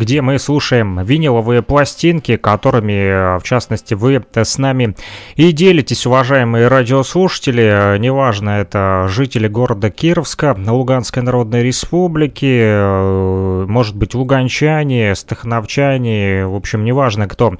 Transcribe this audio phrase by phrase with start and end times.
[0.00, 4.96] где мы слушаем виниловые пластинки, которыми, в частности, вы с нами
[5.36, 7.98] и делитесь, уважаемые радиослушатели.
[7.98, 17.28] Неважно, это жители города Кировска, Луганской Народной Республики, может быть, луганчане, стахановчане, в общем, неважно
[17.28, 17.56] кто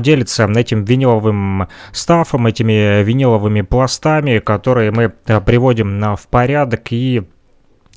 [0.00, 7.22] делится этим виниловым стафом, этими виниловыми пластами, которые мы приводим в порядок и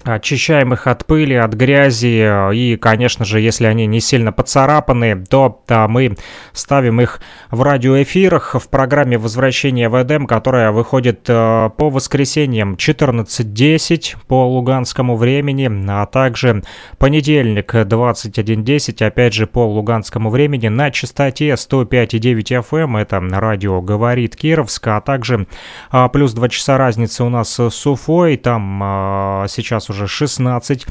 [0.08, 5.64] очищаем их от пыли, от грязи, и, конечно же, если они не сильно поцарапаны, то
[5.68, 6.16] да, мы
[6.54, 14.16] ставим их в радиоэфирах в программе «Возвращение в Эдем», которая выходит э, по воскресеньям 14.10
[14.28, 16.64] по луганскому времени, а также
[16.98, 24.88] понедельник 21.10, опять же, по луганскому времени на частоте 105.9 FM, это радио «Говорит Кировск»,
[24.88, 25.48] а также
[25.90, 30.86] а, плюс 2 часа разницы у нас с Уфой, там а, сейчас уже уже 16,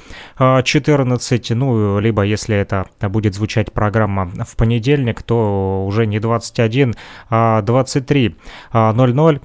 [0.65, 6.95] 14, а, ну, либо если это будет звучать программа в понедельник, то уже не 21,
[7.31, 9.43] а 23.00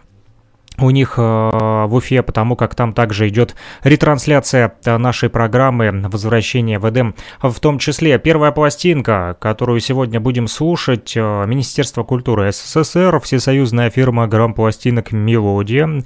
[0.78, 6.80] у них э, в Уфе, потому как там также идет ретрансляция э, нашей программы «Возвращение
[6.80, 7.16] в Эдем».
[7.42, 14.28] В том числе первая пластинка, которую сегодня будем слушать, э, Министерство культуры СССР, всесоюзная фирма
[14.28, 16.04] грампластинок «Мелодия».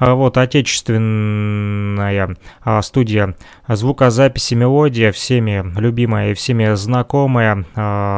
[0.00, 2.36] Вот отечественная
[2.82, 3.34] студия
[3.68, 7.64] звукозаписи «Мелодия», всеми любимая и всеми знакомая,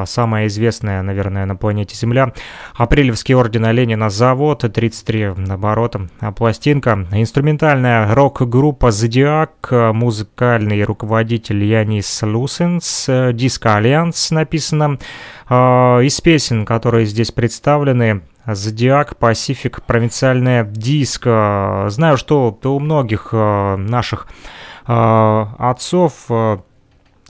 [0.07, 2.33] самая известная, наверное, на планете Земля.
[2.75, 5.35] Апрелевский орден Ленина завод, 33
[5.97, 7.07] оборота пластинка.
[7.13, 14.99] Инструментальная рок-группа «Зодиак», музыкальный руководитель Янис Лусенс, «Диско Альянс» написано.
[15.49, 21.87] А, из песен, которые здесь представлены, Зодиак, Пасифик, провинциальное диско.
[21.89, 24.29] Знаю, что у многих а, наших
[24.87, 26.27] а, отцов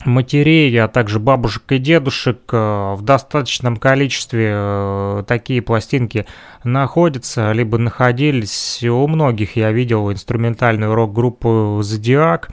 [0.05, 6.27] матерей, а также бабушек и дедушек э, в достаточном количестве э, такие пластинки
[6.65, 8.83] находятся, либо находились.
[8.83, 12.51] У многих я видел инструментальную рок-группу «Зодиак».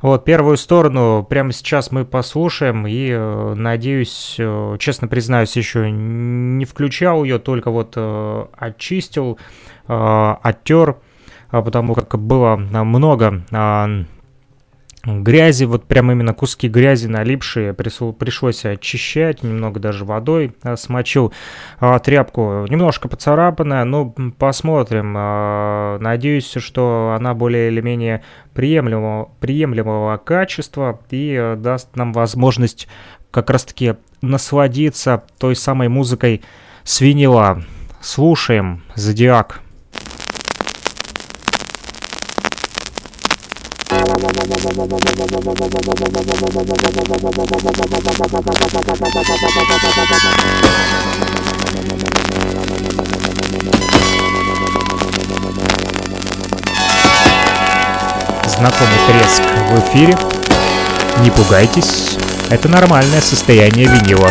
[0.00, 4.38] Вот, первую сторону прямо сейчас мы послушаем, и, э, надеюсь,
[4.78, 7.96] честно признаюсь, еще не включал ее, только вот
[8.56, 9.38] очистил,
[9.86, 10.96] оттер,
[11.50, 13.42] потому как было много
[15.04, 21.32] грязи, вот прям именно куски грязи налипшие, пришлось очищать, немного даже водой а, смочил
[21.78, 28.22] а, тряпку, немножко поцарапанная, но посмотрим, а, надеюсь, что она более или менее
[28.54, 32.88] приемлемого, приемлемого качества и а, даст нам возможность
[33.30, 36.42] как раз-таки насладиться той самой музыкой
[36.82, 37.62] свинила.
[38.00, 39.60] Слушаем «Зодиак».
[58.58, 60.18] Знакомый треск в эфире.
[61.22, 62.16] Не пугайтесь,
[62.50, 64.30] это нормальное состояние винила.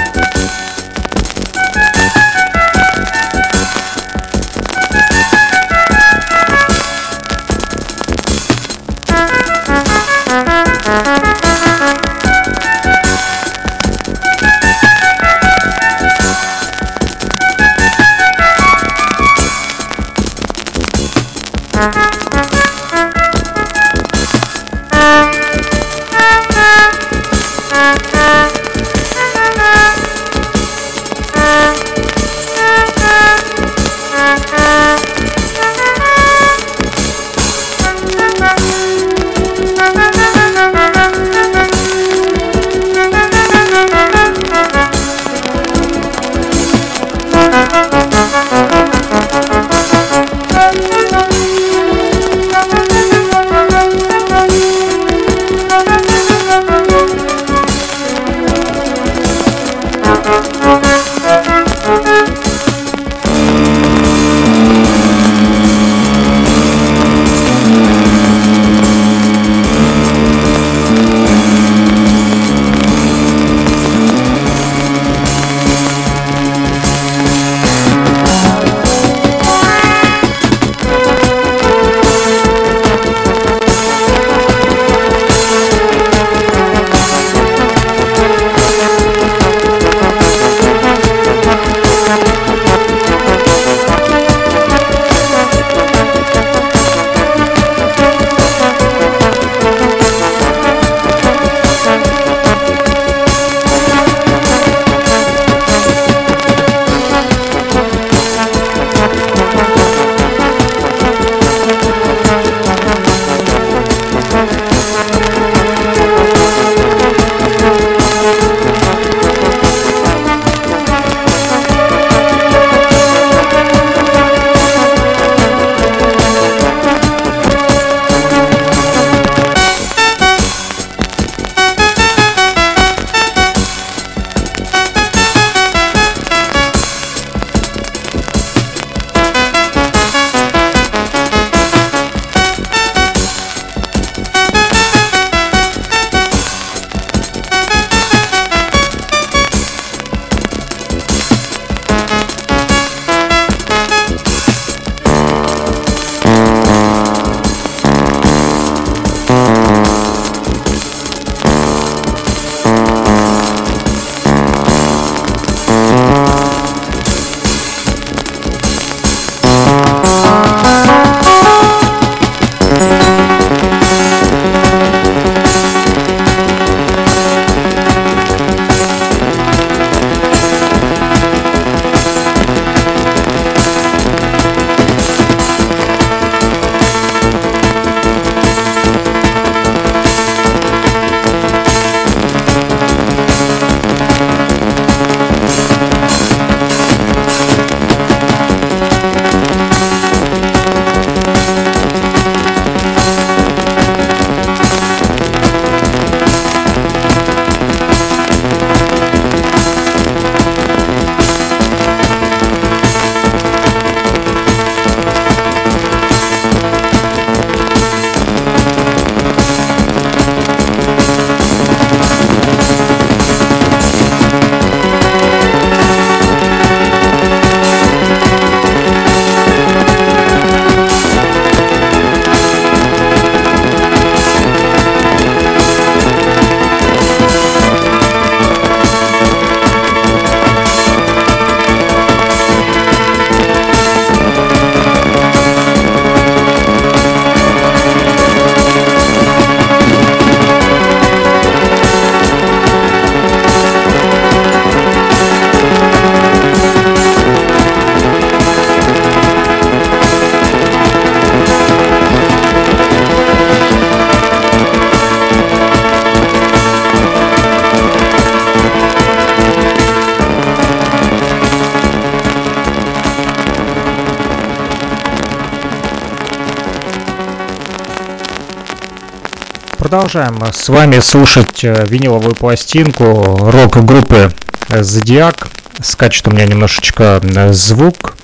[280.07, 284.31] Продолжаем с вами слушать э, виниловую пластинку рок-группы
[284.69, 285.49] Зодиак.
[285.81, 287.21] Скачет у меня немножечко
[287.51, 288.15] звук.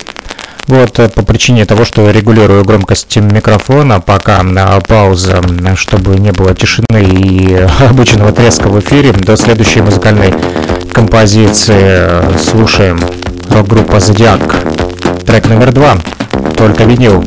[0.67, 4.41] Вот по причине того, что регулирую громкость микрофона, пока
[4.87, 5.41] пауза,
[5.75, 10.33] чтобы не было тишины и обычного треска в эфире, до следующей музыкальной
[10.93, 12.97] композиции слушаем
[13.49, 14.55] рок-группа Зодиак.
[15.25, 15.97] Трек номер два.
[16.55, 17.25] Только винил.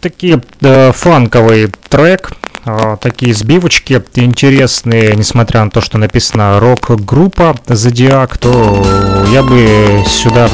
[0.00, 2.32] Довольно-таки э, фанковый трек,
[2.64, 8.84] э, такие сбивочки интересные, несмотря на то, что написано рок-группа Зодиак, то
[9.32, 10.48] я бы сюда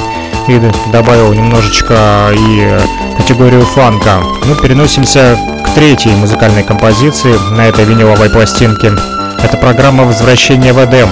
[0.49, 0.61] и
[0.93, 2.79] добавил немножечко и
[3.17, 4.23] категорию фанка.
[4.45, 8.93] Ну, переносимся к третьей музыкальной композиции на этой виниловой пластинке.
[9.43, 11.09] Это программа «Возвращение в Эдем».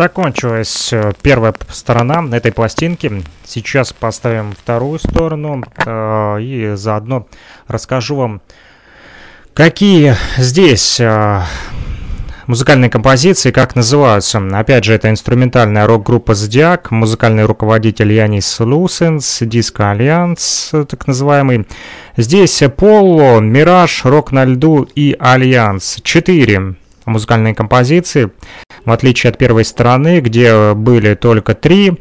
[0.00, 3.22] Закончилась э, первая сторона этой пластинки.
[3.44, 7.26] Сейчас поставим вторую сторону э, и заодно
[7.68, 8.40] расскажу вам,
[9.52, 11.42] какие здесь э,
[12.46, 14.38] музыкальные композиции, как называются.
[14.54, 21.66] Опять же, это инструментальная рок-группа «Зодиак», музыкальный руководитель Янис Лусенс, диско Альянс, так называемый.
[22.16, 25.98] Здесь Поло, Мираж, Рок на льду и Альянс.
[26.02, 28.30] Четыре музыкальные композиции,
[28.90, 31.92] в отличие от первой стороны, где были только три.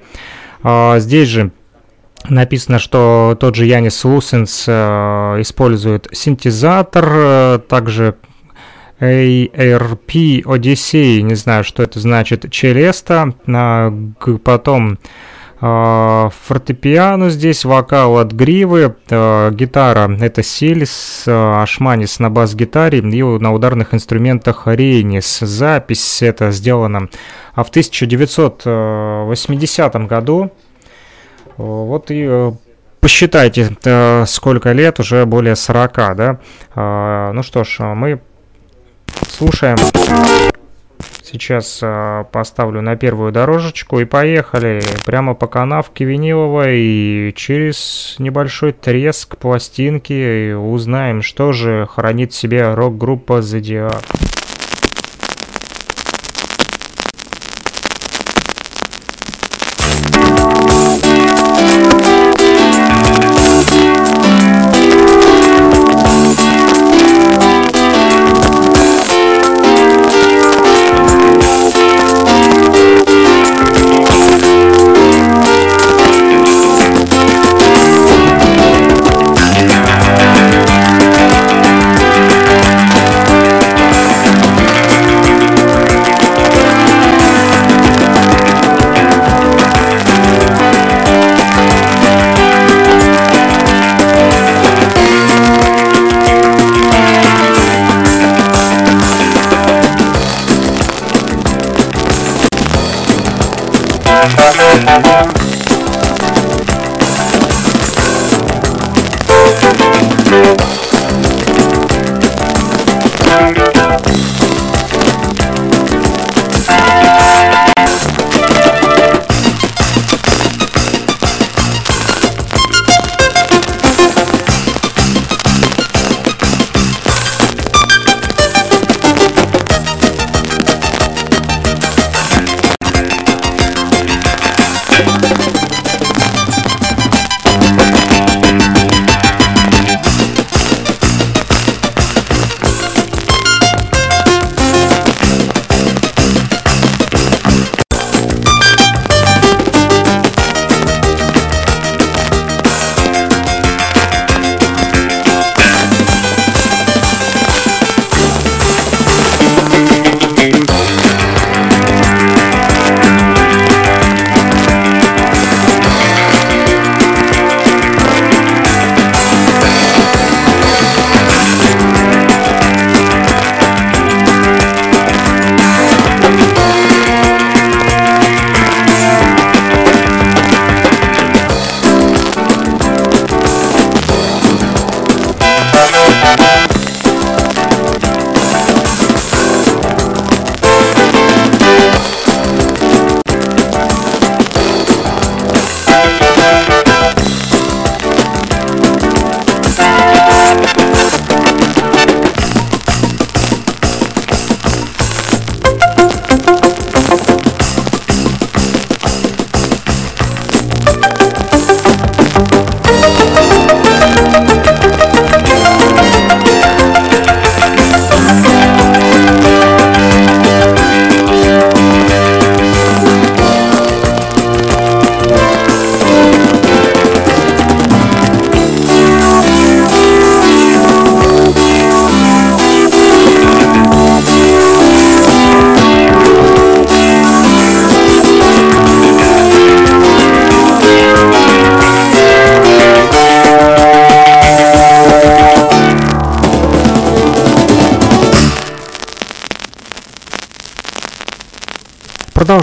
[0.63, 1.51] А, здесь же
[2.27, 4.71] Написано, что тот же Янис Лусенс э,
[5.39, 8.15] использует синтезатор, э, также
[8.99, 13.33] ARP Odyssey, не знаю, что это значит, Челеста,
[14.43, 14.97] потом э,
[15.59, 23.53] фортепиано здесь, вокал от Гривы, э, гитара это Сильс, э, Ашманис на бас-гитаре и на
[23.53, 25.39] ударных инструментах Рейнис.
[25.39, 27.09] Запись это сделана
[27.55, 30.53] в 1980 году.
[31.57, 32.53] Вот и
[33.01, 33.75] посчитайте,
[34.27, 36.39] сколько лет, уже более 40, да?
[37.33, 38.21] Ну что ж, мы
[39.27, 39.77] Слушаем.
[41.23, 48.71] Сейчас э, поставлю на первую дорожечку и поехали прямо по канавке виниловой и через небольшой
[48.71, 54.03] треск пластинки узнаем, что же хранит в себе рок-группа Зодиак.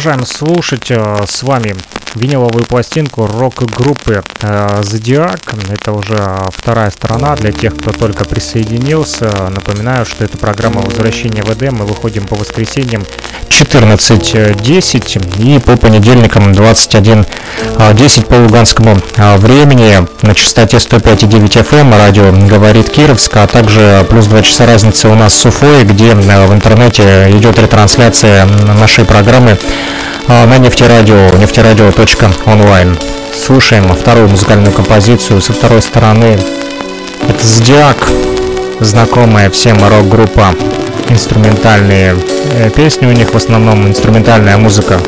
[0.07, 1.75] Продолжаем слушать э, с вами
[2.15, 5.41] виниловую пластинку рок-группы э, Зодиак.
[5.69, 6.17] Это уже
[6.55, 9.29] вторая сторона для тех, кто только присоединился.
[9.51, 11.75] Напоминаю, что это программа возвращения в Эдем.
[11.75, 13.05] Мы выходим по воскресеньям
[13.57, 22.91] 14.10 и по понедельникам 21.10 по луганскому э, времени на частоте 105.9 FM радио говорит
[22.91, 27.31] Кировск, а также плюс 2 часа разницы у нас с Уфой, где э, в интернете
[27.31, 28.47] идет ретрансляция
[28.79, 29.57] нашей программы
[30.29, 32.99] на нефтерадио, нефтерадио.онлайн.
[33.47, 36.39] Слушаем вторую музыкальную композицию со второй стороны.
[37.29, 37.97] Это Зодиак,
[38.81, 40.55] знакомая всем рок-группа.
[41.09, 42.17] Инструментальные
[42.55, 44.99] э, песни у них в основном, инструментальная музыка.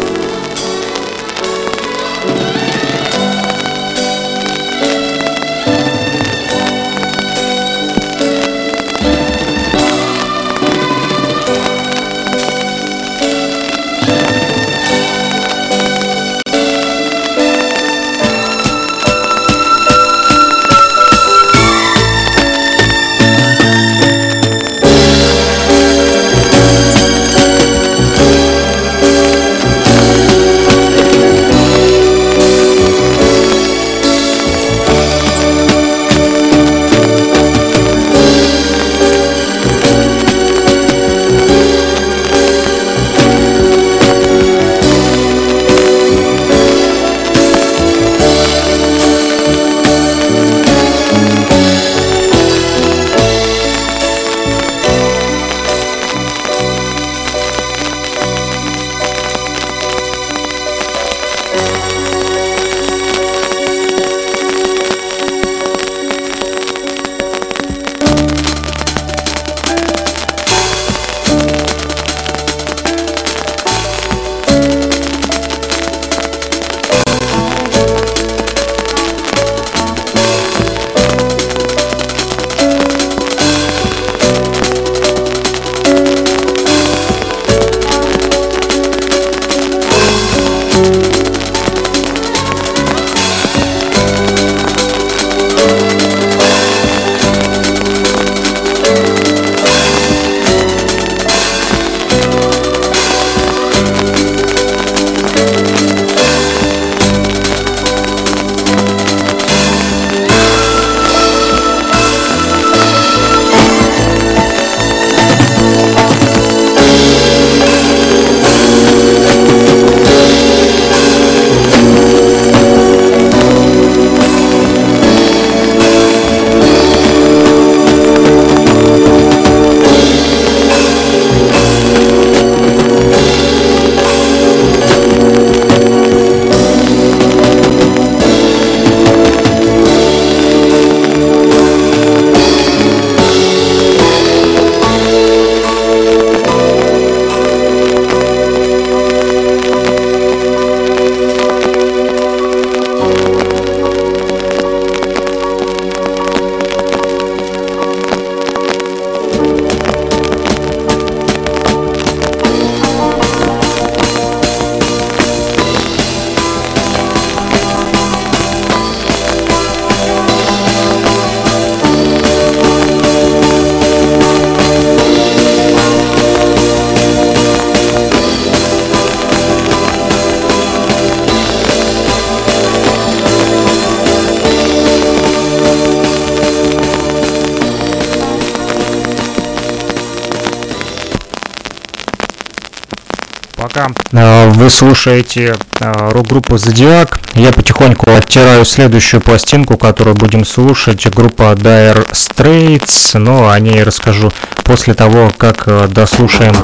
[194.12, 197.20] Вы слушаете э, рок-группу Зодиак.
[197.34, 201.06] Я потихоньку оттираю следующую пластинку, которую будем слушать.
[201.14, 203.18] Группа Dire Straits.
[203.18, 204.30] Но о ней расскажу
[204.64, 206.54] после того, как э, дослушаем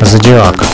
[0.00, 0.64] Зодиак.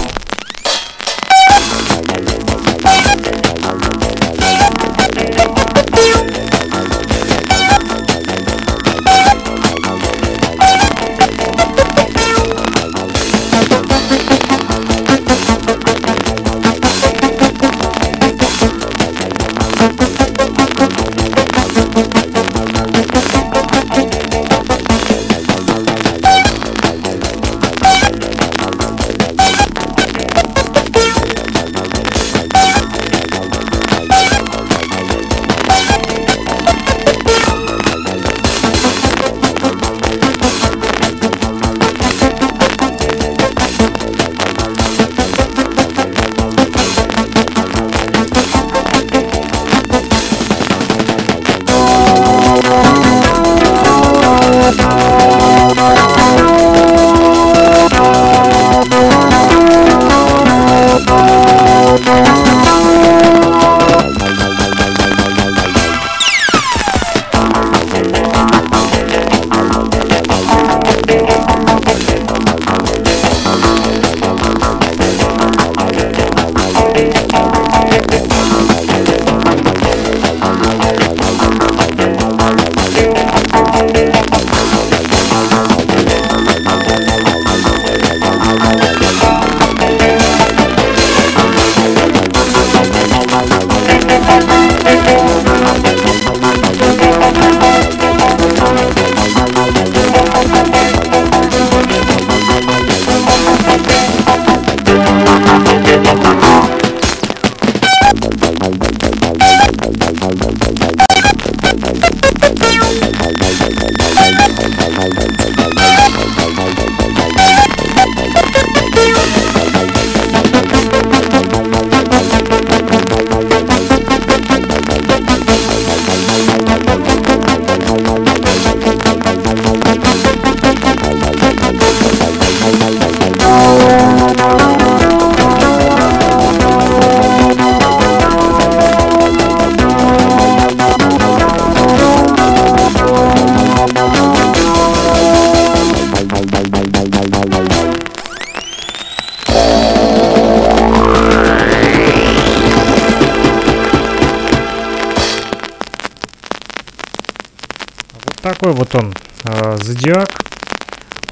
[159.83, 160.29] Зодиак.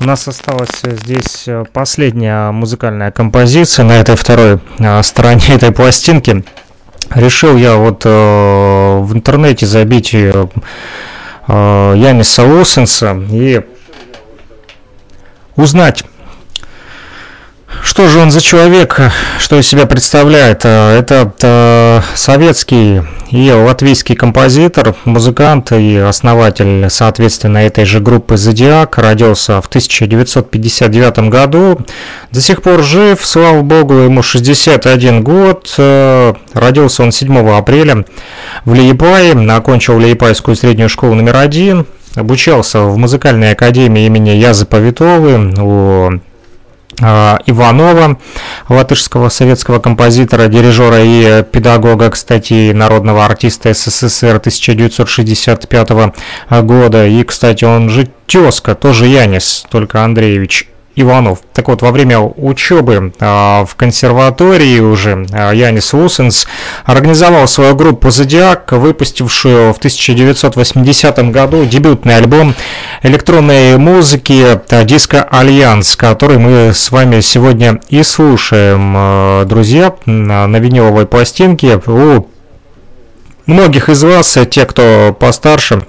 [0.00, 4.60] У нас осталась здесь последняя музыкальная композиция на этой второй
[5.02, 6.44] стороне этой пластинки.
[7.14, 10.12] Решил я вот в интернете забить
[11.48, 13.62] Яниса Лосенса и
[15.54, 16.04] узнать
[17.82, 19.00] что же он за человек,
[19.38, 20.62] что из себя представляет?
[20.64, 28.98] Э, это э, советский и латвийский композитор, музыкант и основатель, соответственно, этой же группы «Зодиак».
[28.98, 31.80] Родился в 1959 году.
[32.30, 35.74] До сих пор жив, слава богу, ему 61 год.
[35.78, 38.04] Э, родился он 7 апреля
[38.64, 41.86] в Лиепае, окончил Лиепайскую среднюю школу номер один.
[42.14, 46.20] Обучался в музыкальной академии имени Язы Повитовы у а,
[46.98, 48.18] Иванова,
[48.68, 55.90] латышского советского композитора, дирижера и педагога, кстати, народного артиста СССР 1965
[56.62, 57.06] года.
[57.06, 61.40] И, кстати, он же тезка, тоже Янис, только Андреевич Иванов.
[61.52, 66.46] Так вот, во время учебы а, в консерватории уже а, Янис Лусенс
[66.84, 72.54] организовал свою группу «Зодиак», выпустившую в 1980 году дебютный альбом
[73.02, 81.06] электронной музыки «Диско Альянс», который мы с вами сегодня и слушаем, а, друзья, на виниловой
[81.06, 81.78] пластинке.
[81.86, 82.26] У
[83.44, 85.82] многих из вас, те, кто постарше,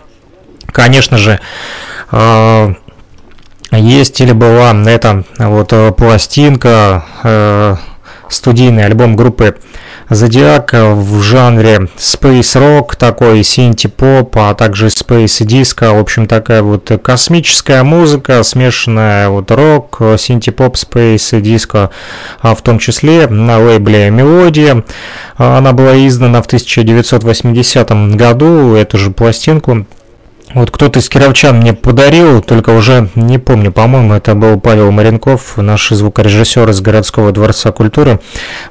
[0.73, 1.39] конечно же,
[3.71, 7.75] есть или была эта вот э, пластинка, э,
[8.29, 9.57] студийный альбом группы
[10.09, 16.89] Зодиак в жанре Space Rock, такой синти-поп, а также Space Disco, в общем, такая вот
[17.03, 21.89] космическая музыка, смешанная вот рок, синти-поп, Space Disco,
[22.39, 24.85] а в том числе на лейбле Мелодия.
[25.35, 29.85] Она была издана в 1980 году, эту же пластинку
[30.53, 35.57] вот кто-то из кировчан мне подарил, только уже не помню, по-моему, это был Павел Маренков,
[35.57, 38.19] наш звукорежиссер из городского дворца культуры.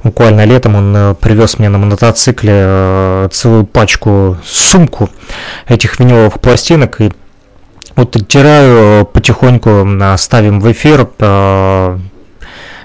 [0.02, 5.10] Буквально летом он э, привез мне на мотоцикле э, целую пачку, сумку
[5.68, 7.00] этих виниловых пластинок.
[7.02, 7.12] И
[7.94, 9.86] вот оттираю потихоньку,
[10.16, 11.98] ставим в эфир, э,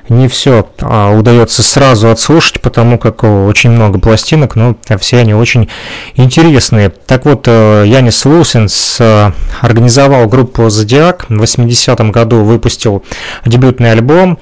[0.09, 5.69] не все а, удается сразу отслушать, потому как очень много пластинок, но все они очень
[6.15, 6.89] интересные.
[6.89, 13.03] Так вот, э, Янис Лусенс э, организовал группу Зодиак, в 80-м году выпустил
[13.45, 14.37] дебютный альбом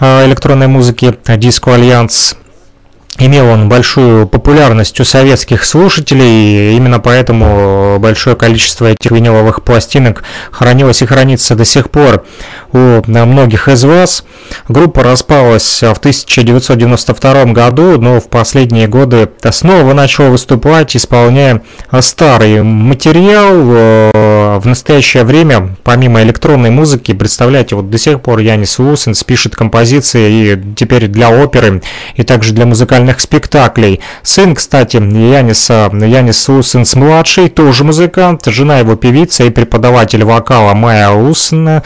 [0.00, 2.36] э, электронной музыки Disco Alliance
[3.22, 10.24] Имел он большую популярность у советских слушателей, и именно поэтому большое количество этих виниловых пластинок
[10.50, 12.24] хранилось и хранится до сих пор
[12.72, 14.24] у многих из вас.
[14.68, 21.62] Группа распалась в 1992 году, но в последние годы снова начала выступать, исполняя
[22.00, 24.20] старый материал.
[24.60, 30.54] В настоящее время, помимо электронной музыки, представляете, вот до сих пор Янис Лусенс пишет композиции
[30.54, 31.82] и теперь для оперы,
[32.14, 32.66] и также для
[33.10, 34.00] музыкальных спектаклей.
[34.22, 41.10] Сын, кстати, Яниса, Янис Лусенс младший, тоже музыкант, жена его певица и преподаватель вокала Майя
[41.10, 41.82] Лусен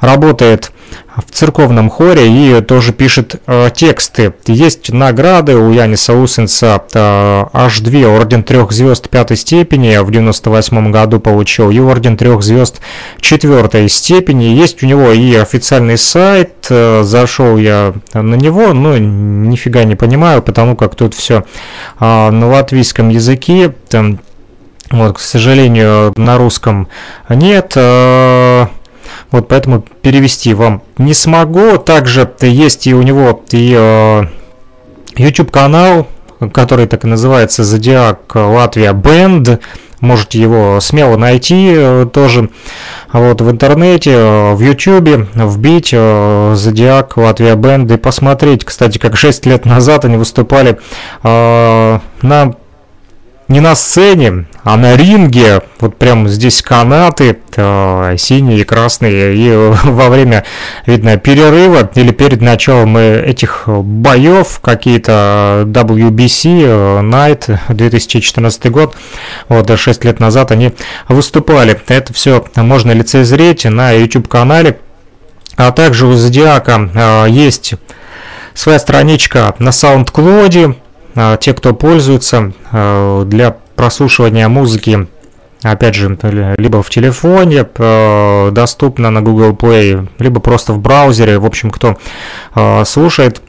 [0.00, 0.72] работает
[1.16, 4.32] в церковном хоре и тоже пишет э, тексты.
[4.46, 8.06] Есть награды у Яниса Усенса э, аж две.
[8.06, 12.80] Орден трех звезд пятой степени в 98 году получил и орден трех звезд
[13.20, 14.44] четвертой степени.
[14.44, 16.66] Есть у него и официальный сайт.
[16.70, 21.44] Э, зашел я на него, но нифига не понимаю, потому как тут все
[22.00, 23.74] э, на латвийском языке.
[23.88, 24.18] Там,
[24.90, 26.88] вот, к сожалению, на русском
[27.28, 27.72] нет.
[27.76, 28.66] Э,
[29.32, 31.78] вот поэтому перевести вам не смогу.
[31.78, 34.22] Также есть и у него и э,
[35.16, 36.06] YouTube канал,
[36.52, 39.60] который так и называется Зодиак Латвия Бенд.
[40.00, 42.50] Можете его смело найти э, тоже
[43.12, 48.64] вот в интернете, э, в YouTube, вбить э, Зодиак Латвия Бенд и посмотреть.
[48.64, 50.78] Кстати, как 6 лет назад они выступали
[51.22, 52.54] э, на
[53.52, 55.62] не на сцене, а на ринге.
[55.78, 59.36] Вот прям здесь канаты э, синие и красные.
[59.36, 59.50] И
[59.84, 60.44] во время,
[60.86, 68.96] видно, перерыва или перед началом этих боев какие-то WBC э, Night 2014 год,
[69.48, 70.72] вот 6 лет назад они
[71.08, 71.80] выступали.
[71.88, 74.78] Это все можно лицезреть на YouTube-канале.
[75.56, 77.74] А также у Зодиака э, есть
[78.54, 80.76] своя страничка на SoundCloud,
[81.40, 85.08] те, кто пользуется а, для прослушивания музыки,
[85.62, 86.18] опять же,
[86.56, 91.96] либо в телефоне, а, доступно на Google Play, либо просто в браузере, в общем, кто
[92.84, 93.42] слушает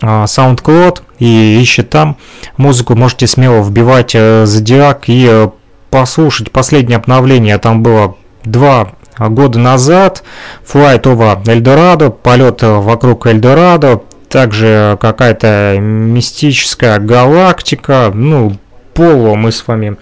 [0.00, 2.16] SoundCloud и ищет там
[2.56, 5.48] музыку, можете смело вбивать Zodiac и
[5.90, 7.58] послушать последнее обновление.
[7.58, 10.22] Там было два года назад.
[10.64, 18.56] Flight over Эльдорадо, полет вокруг Эльдорадо, также какая-то мистическая галактика, ну,
[18.98, 19.96] Поло мы с вами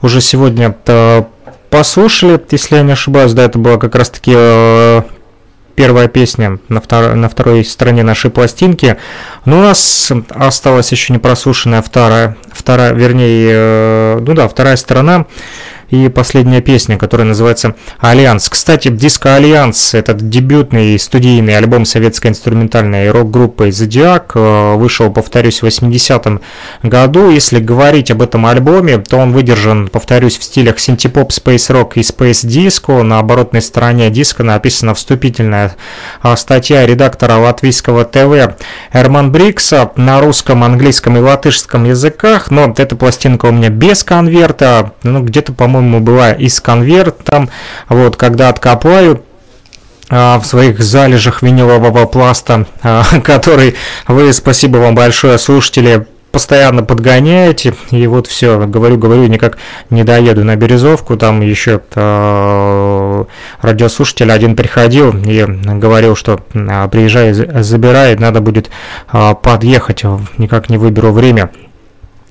[0.00, 0.74] уже сегодня
[1.68, 5.02] послушали, если я не ошибаюсь, да, это была как раз-таки э,
[5.74, 8.96] первая песня на, втор на второй стороне нашей пластинки.
[9.44, 15.26] Но у нас осталась еще не прослушанная вторая, вторая вернее, э, ну да, вторая сторона
[15.90, 18.48] и последняя песня, которая называется «Альянс».
[18.48, 25.66] Кстати, диско «Альянс»— этот дебютный студийный альбом советской инструментальной рок-группы «Зодиак», э, вышел, повторюсь, в
[25.66, 26.40] 80-м
[26.82, 27.30] году.
[27.30, 32.02] Если говорить об этом альбоме, то он выдержан, повторюсь, в стилях синтепоп, спейс рок и
[32.02, 33.02] спейс диско.
[33.02, 35.74] На оборотной стороне диска написана вступительная
[36.22, 38.56] э, статья редактора латвийского ТВ
[38.92, 44.92] Эрман Брикса на русском, английском и латышском языках, но эта пластинка у меня без конверта,
[45.02, 47.50] ну, где-то, по-моему, по-моему, была из конвертом.
[47.88, 49.22] Вот, когда откопаю,
[50.10, 53.76] а, в своих залежах винилового пласта, а, который
[54.08, 59.58] вы, спасибо вам большое, слушатели, постоянно подгоняете, и вот все, говорю, говорю, никак
[59.88, 63.24] не доеду на Березовку, там еще э,
[63.62, 68.68] радиослушатель один приходил и говорил, что э, приезжай, забирай, надо будет
[69.10, 70.04] подъехать,
[70.36, 71.50] никак не выберу время,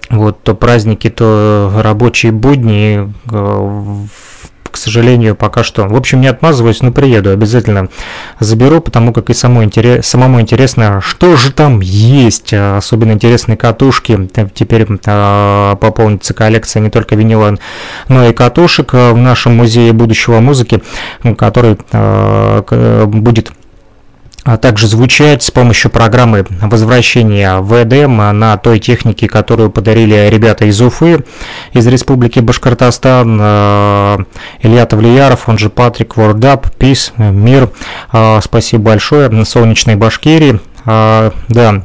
[0.09, 4.05] вот, то праздники, то рабочие будни, э,
[4.71, 5.87] к сожалению, пока что.
[5.87, 7.89] В общем, не отмазываюсь, но приеду, обязательно
[8.39, 12.53] заберу, потому как и самому, интерес, самому интересно, что же там есть.
[12.53, 14.29] Особенно интересные катушки.
[14.53, 17.57] Теперь э, пополнится коллекция не только винила,
[18.07, 20.81] но и катушек в нашем музее будущего музыки,
[21.37, 23.51] который э, будет
[24.47, 30.63] а также звучать с помощью программы возвращения в EDM на той технике, которую подарили ребята
[30.63, 31.25] из Уфы,
[31.73, 34.17] из Республики Башкортостан, э,
[34.61, 37.71] Илья Тавлияров, он же Патрик, Вордап, Пис, Мир,
[38.13, 41.83] э, спасибо большое, Солнечной Башкирии, э, да,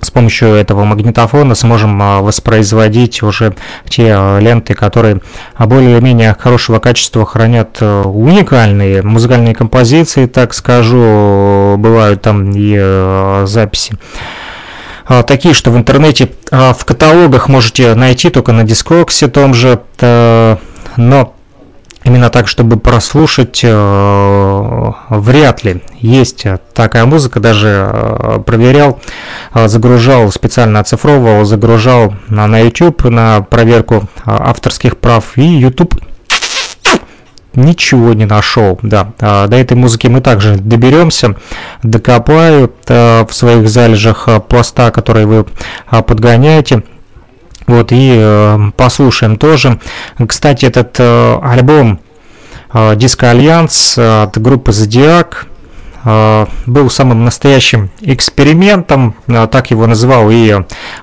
[0.00, 3.54] с помощью этого магнитофона сможем а, воспроизводить уже
[3.88, 5.20] те а, ленты, которые
[5.58, 13.94] более-менее хорошего качества хранят а, уникальные музыкальные композиции, так скажу, бывают там и записи.
[15.26, 19.80] Такие, что в интернете в каталогах можете найти только на Discogs том же,
[20.96, 21.35] но
[22.06, 27.40] именно так, чтобы прослушать, э, вряд ли есть такая музыка.
[27.40, 29.00] Даже э, проверял,
[29.52, 35.36] э, загружал, специально оцифровывал, загружал на, на YouTube на проверку авторских прав.
[35.36, 35.96] И YouTube
[37.54, 38.78] ничего не нашел.
[38.82, 41.34] Да, до этой музыки мы также доберемся,
[41.82, 45.46] докопаю в своих залежах пласта, которые вы
[46.06, 46.82] подгоняете.
[47.66, 49.80] Вот, и э, послушаем тоже.
[50.26, 52.00] Кстати, этот э, альбом
[52.72, 55.46] э, Диско Альянс от группы Зодиак
[56.04, 60.54] э, был самым настоящим экспериментом, э, так его называл и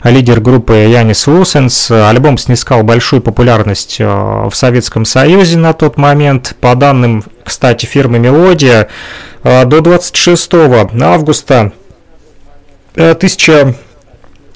[0.05, 1.91] лидер группы Янис Лусенс.
[1.91, 6.55] Альбом снискал большую популярность э, в Советском Союзе на тот момент.
[6.61, 8.87] По данным, кстати, фирмы «Мелодия»,
[9.43, 10.53] до 26
[11.01, 11.73] августа
[12.95, 13.75] 1000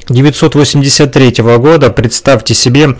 [0.09, 2.97] 983 года, представьте себе,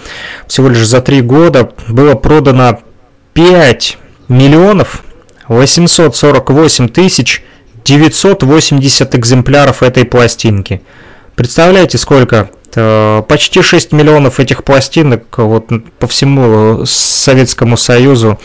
[0.48, 2.80] всего лишь за три года было продано
[3.34, 3.98] 5
[4.28, 5.04] миллионов
[5.48, 7.44] 848 тысяч
[7.86, 10.82] 980 экземпляров этой пластинки.
[11.36, 12.50] Представляете, сколько?
[12.74, 18.40] Почти 6 миллионов этих пластинок вот, по всему Советскому Союзу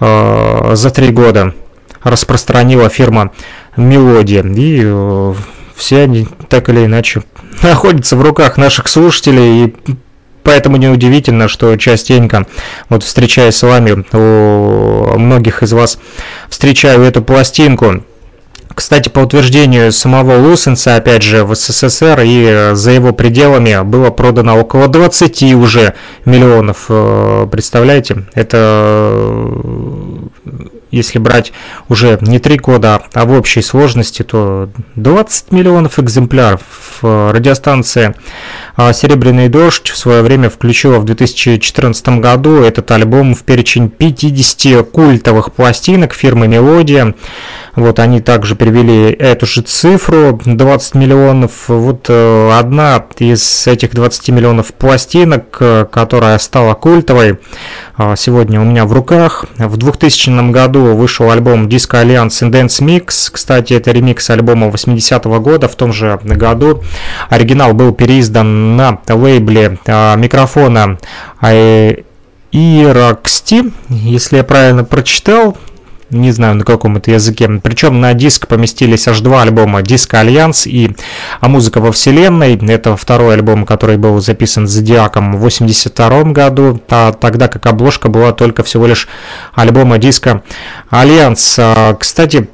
[0.00, 1.54] э, за три года
[2.02, 3.30] распространила фирма
[3.76, 4.42] «Мелодия».
[4.42, 5.34] И э,
[5.78, 7.22] все они так или иначе
[7.62, 9.74] находится в руках наших слушателей, и
[10.42, 12.46] поэтому неудивительно, что частенько,
[12.88, 15.98] вот встречаясь с вами, у многих из вас
[16.48, 18.02] встречаю эту пластинку.
[18.74, 24.56] Кстати, по утверждению самого Лусенса, опять же, в СССР и за его пределами было продано
[24.56, 26.84] около 20 уже миллионов.
[26.88, 28.26] Э, представляете?
[28.34, 29.50] Это
[30.90, 31.52] если брать
[31.88, 36.62] уже не 3 года, а в общей сложности, то 20 миллионов экземпляров.
[37.02, 38.14] Радиостанция
[38.76, 44.88] а, «Серебряный дождь» в свое время включила в 2014 году этот альбом в перечень 50
[44.90, 47.14] культовых пластинок фирмы «Мелодия».
[47.78, 51.68] Вот они также привели эту же цифру, 20 миллионов.
[51.68, 57.38] Вот э, одна из этих 20 миллионов пластинок, э, которая стала культовой,
[57.96, 59.44] э, сегодня у меня в руках.
[59.58, 63.30] В 2000 году вышел альбом Disco Alliance Dance Mix.
[63.32, 65.68] Кстати, это ремикс альбома 80-го года.
[65.68, 66.82] В том же году
[67.28, 70.98] оригинал был переиздан на лейбле Mikrofona
[72.50, 75.56] Ieraksti, если я правильно прочитал,
[76.10, 77.48] не знаю на каком это языке.
[77.62, 80.96] Причем на диск поместились аж два альбома «Диско Альянс» и
[81.40, 82.58] «А музыка во вселенной».
[82.68, 88.32] Это второй альбом, который был записан Зодиаком в 82 году, а тогда как обложка была
[88.32, 89.08] только всего лишь
[89.54, 90.42] альбома «Диско
[90.90, 91.56] Альянс».
[91.58, 92.48] А, кстати,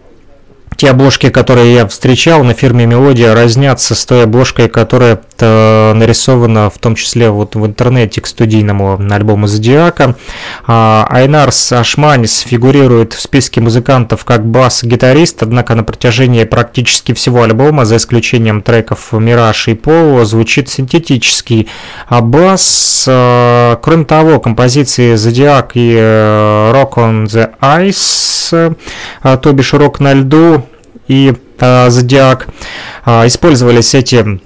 [0.77, 6.78] те обложки, которые я встречал на фирме Мелодия, разнятся с той обложкой, которая нарисована в
[6.78, 10.14] том числе вот в интернете к студийному альбому Зодиака.
[10.66, 17.85] А, Айнарс Ашманис фигурирует в списке музыкантов как бас-гитарист, однако на протяжении практически всего альбома,
[17.85, 21.68] за исключением треков «Мираж» и «Поло», звучит синтетический
[22.11, 23.05] бас.
[23.07, 28.76] Э, кроме того, композиции «Зодиак» и э, «Rock on the Ice»,
[29.22, 30.66] то бишь «Рок на льду»,
[31.09, 32.49] и Зодиак
[33.07, 34.39] использовались эти а,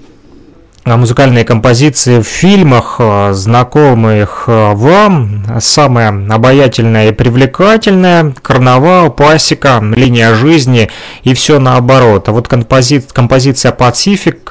[0.97, 5.45] музыкальные композиции в фильмах, а, знакомых вам.
[5.61, 10.91] Самое обаятельное и привлекательное– карнавал, пасека, линия жизни
[11.22, 12.28] и все наоборот.
[12.28, 14.51] А вот компози композиция «Пацифик»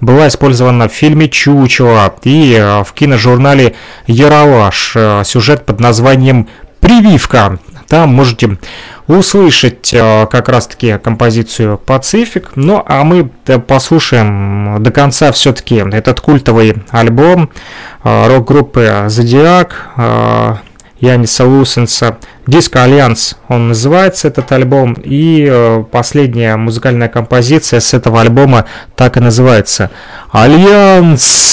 [0.00, 3.74] была использована в фильме «Чучело» и в киножурнале
[4.06, 4.96] «Яралаш».
[5.24, 6.48] Сюжет под названием
[6.80, 7.58] «Прививка».
[7.92, 8.56] Там можете
[9.06, 12.52] услышать э, как раз-таки композицию «Пацифик».
[12.54, 17.50] Ну, а мы э, послушаем до конца все-таки этот культовый альбом
[18.02, 19.90] э, рок-группы «Зодиак»,
[21.00, 22.16] Яниса Лусенса.
[22.46, 24.96] «Диско Альянс» он называется, этот альбом.
[25.04, 28.64] И последняя музыкальная композиция с этого альбома
[28.96, 29.90] так и называется
[30.30, 31.52] «Альянс».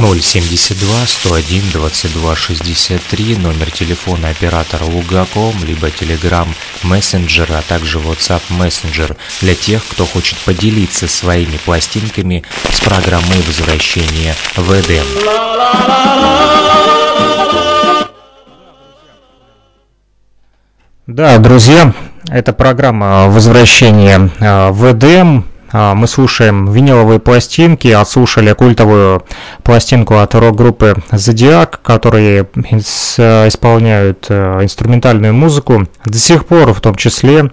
[0.00, 6.48] 072 101 22 63, номер телефона оператора Лугаком, либо Telegram
[6.82, 12.42] Messenger, а также WhatsApp Messenger для тех, кто хочет поделиться своими пластинками
[12.72, 15.04] с программой возвращения в Эдем.
[21.06, 21.92] Да, друзья,
[22.28, 25.44] это программа возвращения э, в Эдем.
[25.72, 29.24] А, мы слушаем виниловые пластинки, отслушали культовую
[29.70, 35.86] пластинку от рок-группы Зодиак, которые исполняют э, инструментальную музыку.
[36.04, 37.52] До сих пор, в том числе,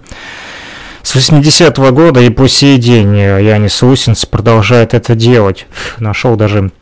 [1.04, 5.68] с 80-го года и по сей день э, Янис Лусинс продолжает это делать.
[6.00, 6.72] Нашел даже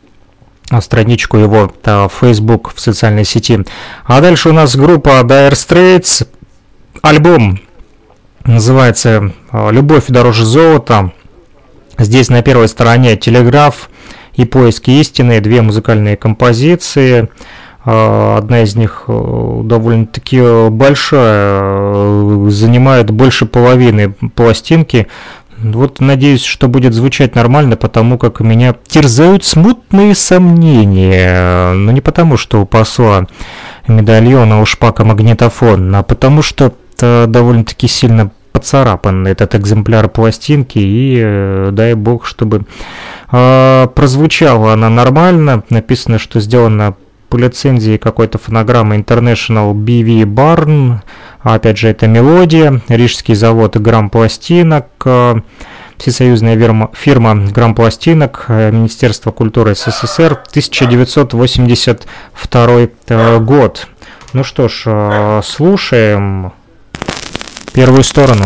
[0.81, 3.59] страничку его в Facebook в социальной сети.
[4.05, 6.27] А дальше у нас группа Dire Straits.
[7.03, 7.61] Альбом
[8.43, 11.11] называется э, «Любовь дороже золота».
[11.99, 13.91] Здесь на первой стороне телеграф
[14.37, 17.29] и поиски истины, две музыкальные композиции.
[17.83, 25.07] А, одна из них э, довольно-таки большая, э, занимает больше половины пластинки.
[25.57, 31.73] Вот надеюсь, что будет звучать нормально, потому как меня терзают смутные сомнения.
[31.73, 33.25] Но не потому, что у посла
[33.87, 41.69] медальона у шпака магнитофон, а потому что довольно-таки сильно поцарапан этот экземпляр пластинки, и э,
[41.71, 42.65] дай бог, чтобы
[43.31, 45.61] э, прозвучала она нормально.
[45.69, 46.95] Написано, что сделано
[47.29, 51.01] по лицензии какой-то фонограммы International BV Barn.
[51.41, 52.81] Опять же, это мелодия.
[52.87, 54.87] Рижский завод Грамм пластинок.
[55.05, 55.35] Э,
[55.97, 63.87] Всесоюзная фирма, фирма Грамм пластинок, э, Министерство культуры СССР, 1982 год.
[64.33, 66.53] Ну что ж, слушаем
[67.77, 68.45] первую сторону.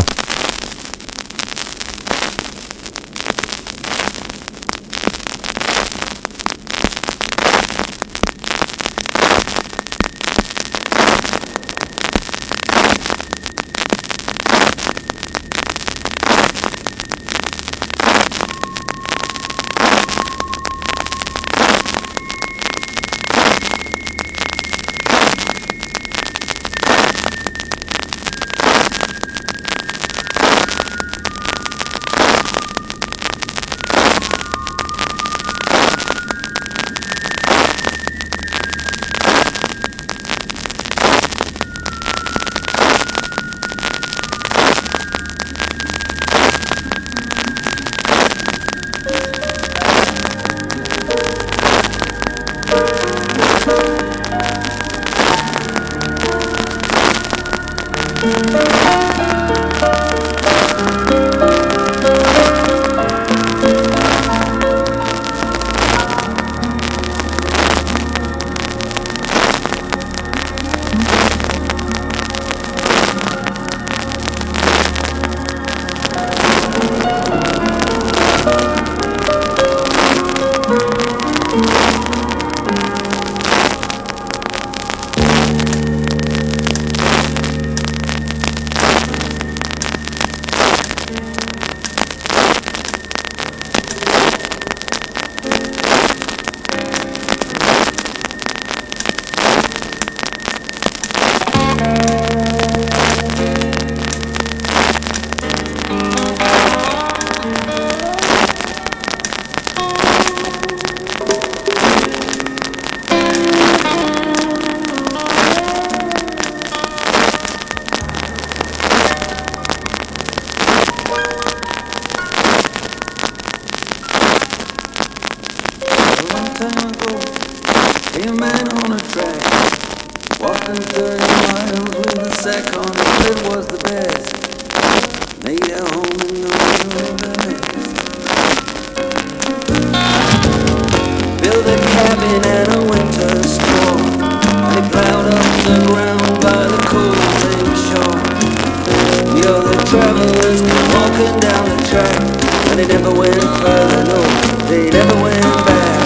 [151.40, 152.20] down the track,
[152.68, 154.20] and they never went further, no,
[154.68, 156.02] they never went back.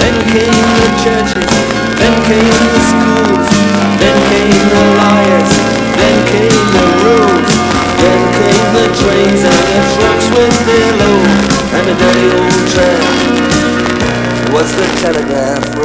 [0.00, 1.52] Then came the churches,
[2.00, 3.48] then came the schools,
[4.00, 5.52] then came the liars,
[5.98, 7.52] then came the rules,
[8.00, 11.30] then came the trains and the trucks with their load,
[11.76, 13.50] and the dirty old track
[14.52, 15.79] What's the telegraph.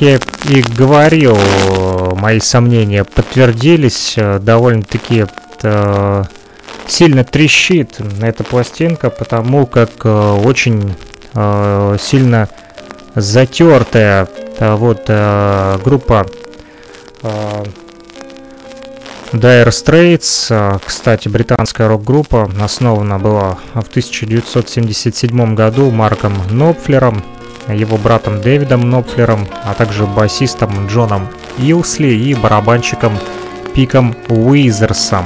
[0.00, 1.36] Я и говорил,
[2.20, 4.14] мои сомнения подтвердились.
[4.16, 5.26] Э, довольно-таки
[5.62, 6.24] э,
[6.86, 10.94] сильно трещит эта пластинка, потому как э, очень
[11.32, 12.48] сильно
[13.14, 14.26] затертая
[14.58, 15.06] вот
[15.84, 16.26] группа
[19.32, 27.22] Dire Straits, кстати, британская рок-группа, основана была в 1977 году Марком Нопфлером,
[27.72, 33.12] его братом Дэвидом Нопфлером, а также басистом Джоном Илсли и барабанщиком
[33.74, 35.24] Пиком Уизерсом.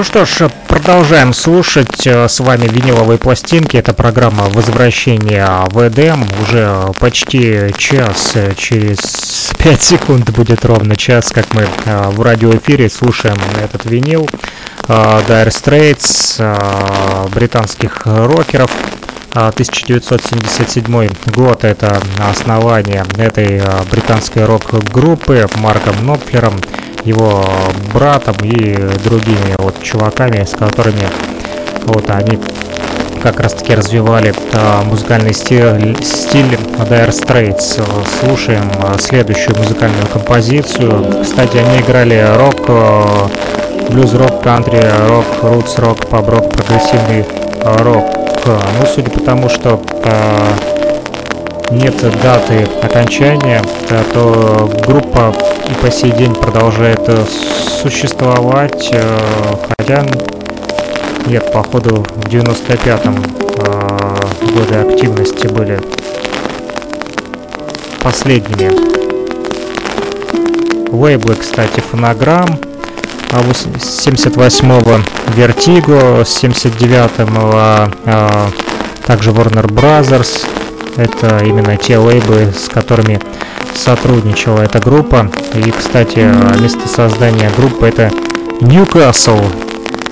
[0.00, 3.76] Ну что ж, продолжаем слушать э, с вами виниловые пластинки.
[3.76, 6.26] Это программа возвращения в Эдем.
[6.40, 12.88] Уже почти час, э, через 5 секунд будет ровно час, как мы э, в радиоэфире
[12.88, 14.26] слушаем этот винил.
[14.88, 16.40] Dire Straits,
[17.34, 18.70] британских рокеров.
[19.32, 26.54] 1977 год это основание этой британской рок-группы Марком Нопфлером
[27.04, 27.44] его
[27.92, 28.74] братом и
[29.04, 31.06] другими вот чуваками, с которыми
[31.86, 32.38] вот они
[33.22, 37.82] как раз таки развивали а, музыкальный стиль, стиль Dire Straits.
[38.20, 41.22] Слушаем а, следующую музыкальную композицию.
[41.22, 43.28] Кстати, они играли рок, а,
[43.90, 47.24] блюз-рок, кантри, рок, рутс-рок, паб-рок, прогрессивный
[47.62, 48.06] рок.
[48.46, 50.56] Ну, судя по тому, что а,
[51.70, 53.62] нет даты окончания,
[54.12, 55.34] то группа
[55.68, 57.00] и по сей день продолжает
[57.82, 58.92] существовать,
[59.78, 60.04] хотя
[61.26, 63.14] нет, походу в 95-м
[64.52, 65.80] годы активности были
[68.02, 68.70] последними.
[70.90, 72.58] Лейблы, кстати, фонограмм.
[73.30, 74.98] 78-го
[75.36, 77.50] Vertigo, с 79-го
[78.06, 78.50] а,
[79.06, 80.44] также Warner Brothers.
[80.96, 83.20] Это именно те лейблы, с которыми
[83.74, 85.30] сотрудничала эта группа.
[85.54, 86.30] И, кстати,
[86.60, 88.10] место создания группы это
[88.60, 89.44] Newcastle.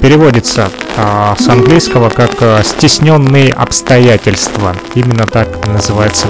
[0.01, 4.75] Переводится а, с английского как а, «стесненные обстоятельства».
[4.95, 6.29] Именно так называется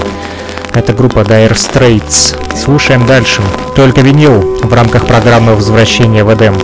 [0.74, 2.36] это группа Dire Straits.
[2.56, 3.42] Слушаем дальше.
[3.74, 6.54] Только винил в рамках программы возвращения в Эдем.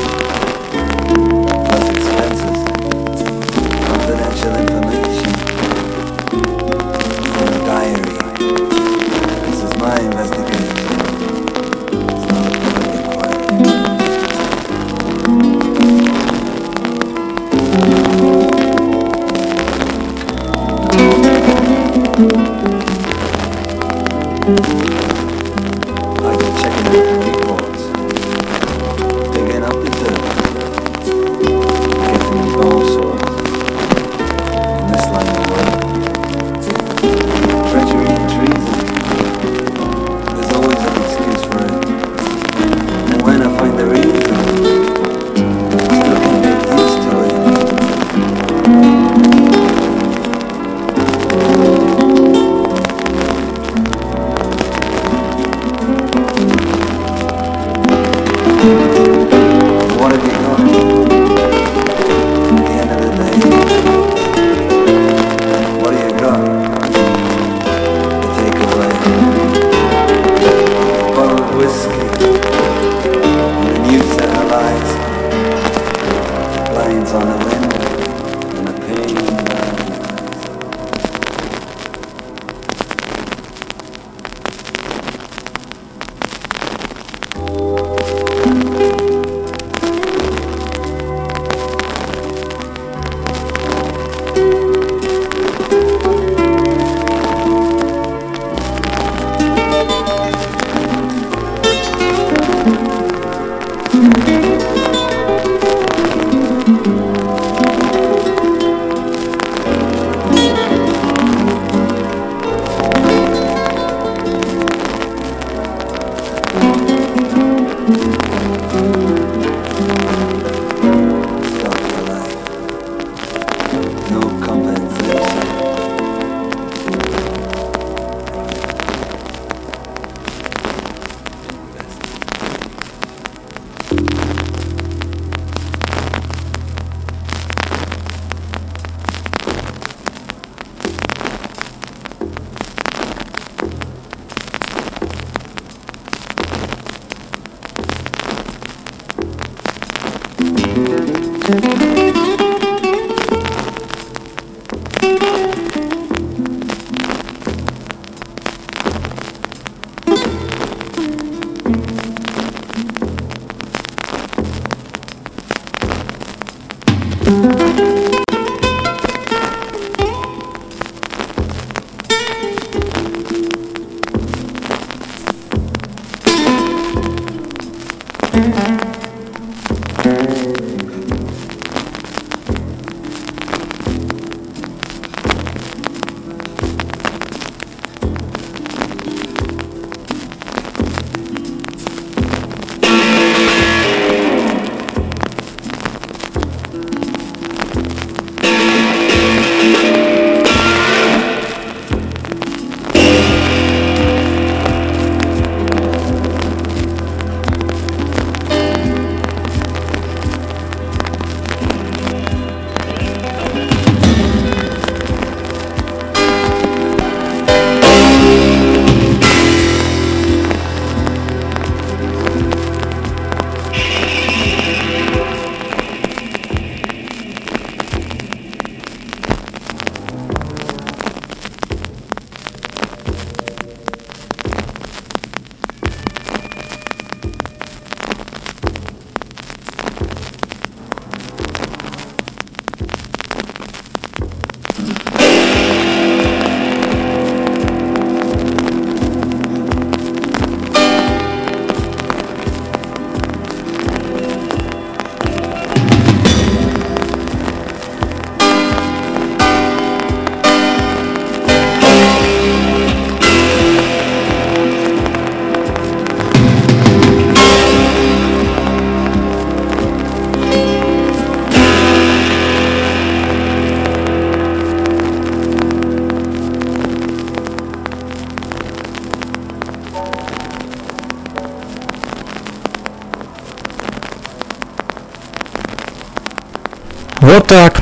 [287.25, 287.81] Вот так,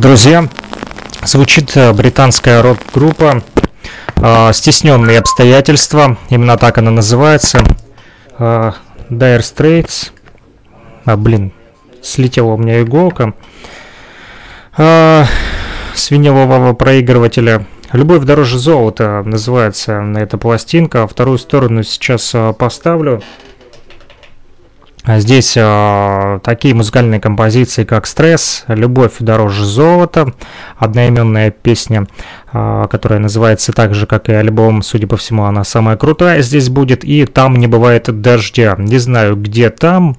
[0.00, 0.48] друзья,
[1.22, 3.40] звучит э, британская рок-группа.
[4.16, 7.62] Э, «Стесненные обстоятельства», именно так она называется,
[8.36, 8.72] э,
[9.08, 10.10] Dire Straits,
[11.04, 11.52] а, блин,
[12.02, 13.34] слетела у меня иголка,
[14.76, 15.24] э,
[15.94, 17.66] с винилового проигрывателя.
[17.92, 23.22] «Любовь дороже золота» называется эта пластинка, вторую сторону сейчас э, поставлю.
[25.04, 30.34] А здесь э, такие музыкальные композиции, как «Стресс», «Любовь дороже золота»,
[30.76, 32.06] одноименная песня,
[32.52, 36.68] э, которая называется так же, как и альбом, судя по всему, она самая крутая здесь
[36.68, 38.74] будет, и «Там не бывает дождя».
[38.76, 40.18] Не знаю, где там,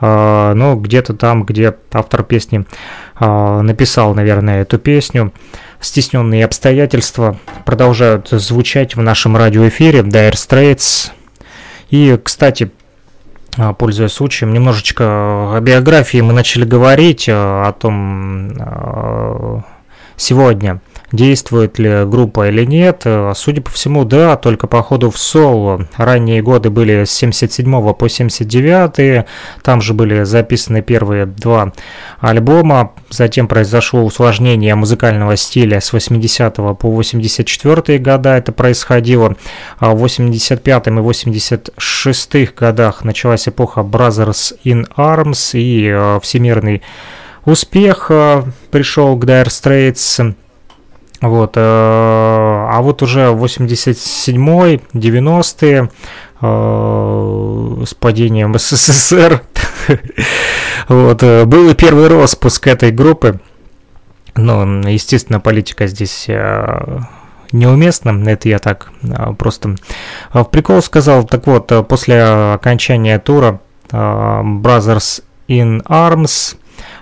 [0.00, 2.64] э, но где-то там, где автор песни
[3.20, 5.34] э, написал, наверное, эту песню.
[5.78, 11.10] Стесненные обстоятельства продолжают звучать в нашем радиоэфире Dire Straits.
[11.90, 12.70] И, кстати,
[13.78, 15.04] пользуясь случаем, немножечко
[15.56, 19.60] о биографии мы начали говорить, э, о том э,
[20.16, 20.80] сегодня,
[21.12, 23.02] действует ли группа или нет.
[23.04, 25.86] Э, судя по всему, да, только по ходу в соло.
[25.96, 29.26] Ранние годы были с 77 по 79,
[29.62, 31.72] там же были записаны первые два
[32.20, 32.92] альбома.
[33.10, 39.36] Затем произошло усложнение музыкального стиля с 80 по 84 года это происходило.
[39.78, 46.82] А в 85 и 86 годах началась эпоха Brothers in Arms и э, всемирный
[47.44, 48.10] успех
[48.70, 50.34] пришел к Dire Straits.
[51.22, 55.90] Вот, э, а вот уже 87-й, 90-е
[56.40, 59.42] э, с падением СССР
[60.88, 63.38] вот, э, был и первый распуск этой группы.
[64.34, 66.26] Но, естественно, политика здесь
[67.52, 68.90] неуместно, это я так
[69.38, 69.76] просто
[70.32, 71.24] в прикол сказал.
[71.24, 72.22] Так вот, после
[72.54, 73.60] окончания тура
[73.90, 76.56] Brothers in Arms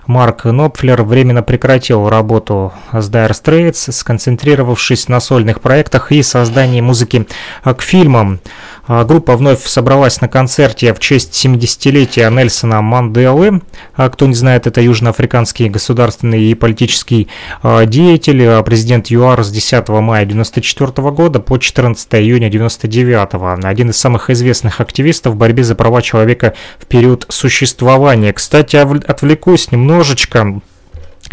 [0.07, 7.27] Марк Нопфлер временно прекратил работу с Dire Straits, сконцентрировавшись на сольных проектах и создании музыки
[7.63, 8.41] к фильмам.
[8.87, 13.63] А, группа вновь собралась на концерте в честь 70-летия Нельсона Манделы.
[13.95, 17.29] А, кто не знает, это южноафриканский государственный и политический
[17.63, 23.65] а, деятель, президент ЮАР с 10 мая 1994 года по 14 июня 1999.
[23.65, 28.33] Один из самых известных активистов в борьбе за права человека в период существования.
[28.33, 30.61] Кстати, отвлекусь немножечко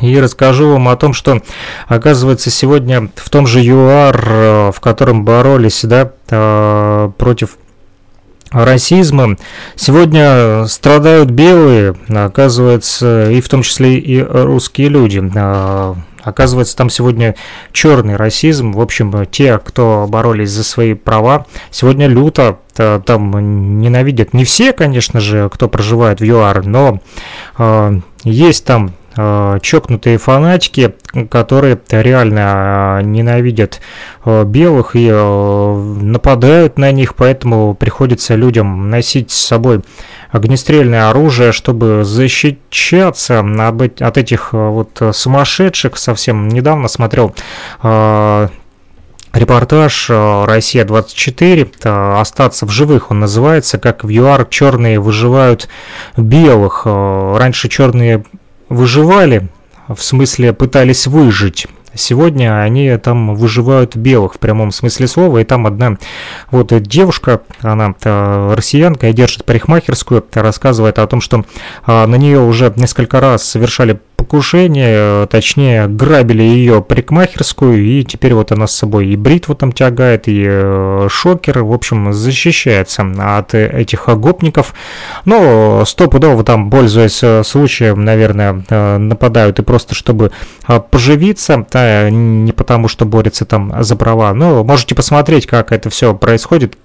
[0.01, 1.41] и расскажу вам о том, что,
[1.87, 7.57] оказывается, сегодня в том же ЮАР, э, в котором боролись да, э, против
[8.51, 9.37] расизма,
[9.75, 15.21] сегодня страдают белые, оказывается, и в том числе и русские люди.
[15.35, 17.35] Э, оказывается, там сегодня
[17.73, 18.73] черный расизм.
[18.73, 24.33] В общем, те, кто боролись за свои права, сегодня люто там ненавидят.
[24.33, 26.99] Не все, конечно же, кто проживает в ЮАР, но
[28.23, 28.93] есть там
[29.61, 30.93] чокнутые фанатики,
[31.29, 33.79] которые реально э, ненавидят
[34.25, 39.81] э, белых и нападают на них, поэтому приходится людям носить с собой
[40.31, 45.97] огнестрельное оружие, чтобы защищаться от этих вот сумасшедших.
[45.97, 47.33] Совсем недавно смотрел
[49.33, 55.69] репортаж «Россия-24», «Остаться в живых» он называется, как в ЮАР черные выживают
[56.17, 56.85] белых.
[56.85, 58.25] Раньше черные
[58.69, 59.49] выживали,
[59.87, 61.67] в смысле пытались выжить.
[61.93, 65.97] Сегодня они там выживают белых в прямом смысле слова, и там одна
[66.51, 71.43] вот девушка, она э, россиянка и держит парикмахерскую, рассказывает о том, что
[71.87, 78.33] э, на нее уже несколько раз совершали покушение, э, точнее грабили ее парикмахерскую, и теперь
[78.33, 83.53] вот она с собой и бритву там тягает, и э, шокер, в общем, защищается от
[83.53, 84.73] этих гопников.
[85.23, 88.63] Но стопудово там, пользуясь э, случаем, наверное,
[88.97, 90.31] нападают и просто чтобы
[90.89, 91.65] поживиться,
[92.11, 94.33] не потому что борются там за права.
[94.33, 96.75] Но можете посмотреть, как это все происходит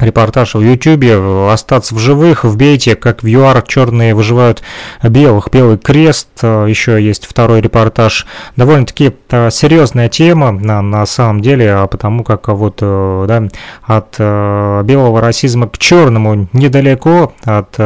[0.00, 1.16] репортаж в Ютубе
[1.50, 4.62] «Остаться в живых», вбейте, как в ЮАР черные выживают
[5.02, 8.26] белых, белый крест, еще есть второй репортаж.
[8.56, 13.42] Довольно-таки э, серьезная тема на, на самом деле, а потому как вот э, да,
[13.84, 17.76] от э, белого расизма к черному недалеко, от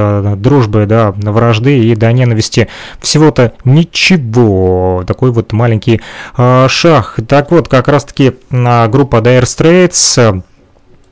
[0.41, 2.69] дружбы до вражды и до ненависти
[3.01, 5.05] всего-то ничего.
[5.07, 6.01] Такой вот маленький
[6.37, 7.17] шаг.
[7.29, 10.43] Так вот, как раз-таки группа Dire Straits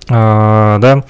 [0.08, 1.04] а, да,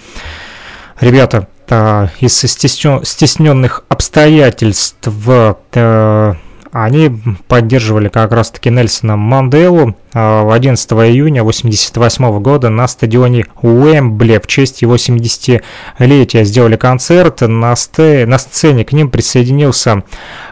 [1.00, 6.36] ребята, а, из стесненных обстоятельств а,
[6.72, 7.10] они
[7.48, 14.96] поддерживали как раз-таки Нельсона Манделу 11 июня 1988 года на стадионе Уэмбли в честь его
[14.96, 16.44] 70-летия.
[16.44, 20.02] Сделали концерт, на, сцене к ним присоединился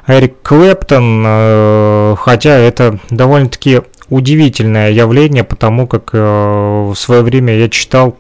[0.07, 3.81] Эрик Клэптон, хотя это довольно-таки
[4.11, 8.19] удивительное явление, потому как в свое время я читал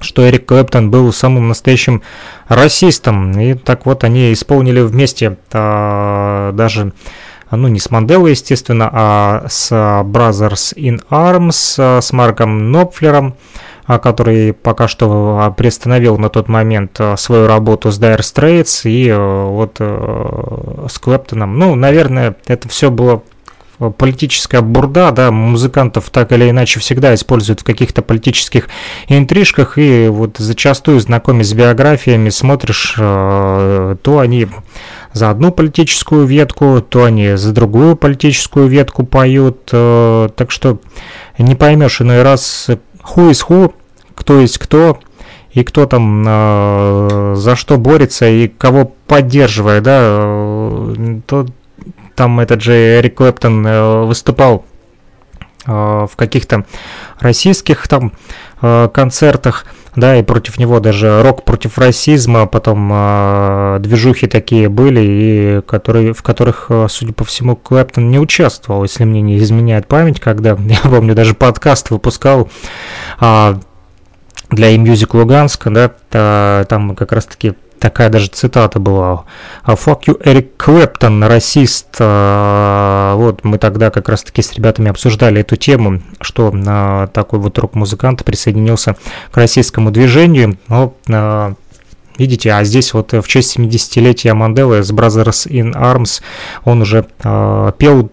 [0.00, 2.02] что Эрик Клэптон был самым настоящим
[2.48, 3.38] расистом.
[3.38, 6.92] И так вот они исполнили вместе а, даже,
[7.50, 13.36] ну не с Манделой, естественно, а с Brothers in Arms, а, с Марком Нопфлером,
[13.86, 19.12] а, который пока что а, приостановил на тот момент свою работу с Dire Straits и
[19.12, 21.58] вот с Клэптоном.
[21.58, 23.22] Ну, наверное, это все было
[23.96, 28.68] политическая бурда, да, музыкантов так или иначе всегда используют в каких-то политических
[29.08, 34.48] интрижках, и вот зачастую знакомясь с биографиями, смотришь, э, то они
[35.12, 40.78] за одну политическую ветку, то они за другую политическую ветку поют, э, так что
[41.38, 43.72] не поймешь иной раз, who is who,
[44.14, 44.98] кто есть кто,
[45.52, 51.46] и кто там э, за что борется и кого поддерживает, да, э, то
[52.14, 54.64] там этот же Эрик Клэптон э, выступал
[55.66, 56.64] э, в каких-то
[57.18, 58.12] российских там
[58.62, 59.66] э, концертах,
[59.96, 62.88] да, и против него даже рок против расизма, потом
[63.82, 69.20] движухи такие были, и которые, в которых, судя по всему, Клэптон не участвовал, если мне
[69.20, 72.48] не изменяет память, когда, я помню, даже подкаст выпускал
[73.20, 73.54] э,
[74.50, 79.24] для E-Music Луганска, да, там как раз-таки такая даже цитата была.
[79.66, 81.96] «Fuck you, Эрик Клэптон, расист».
[81.98, 87.58] А, вот мы тогда как раз-таки с ребятами обсуждали эту тему, что а, такой вот
[87.58, 88.96] рок-музыкант присоединился
[89.32, 90.58] к российскому движению.
[90.68, 91.54] Но а,
[92.18, 96.20] Видите, а здесь вот в честь 70-летия Манделы с Brothers in Arms
[96.64, 98.10] он уже э, пел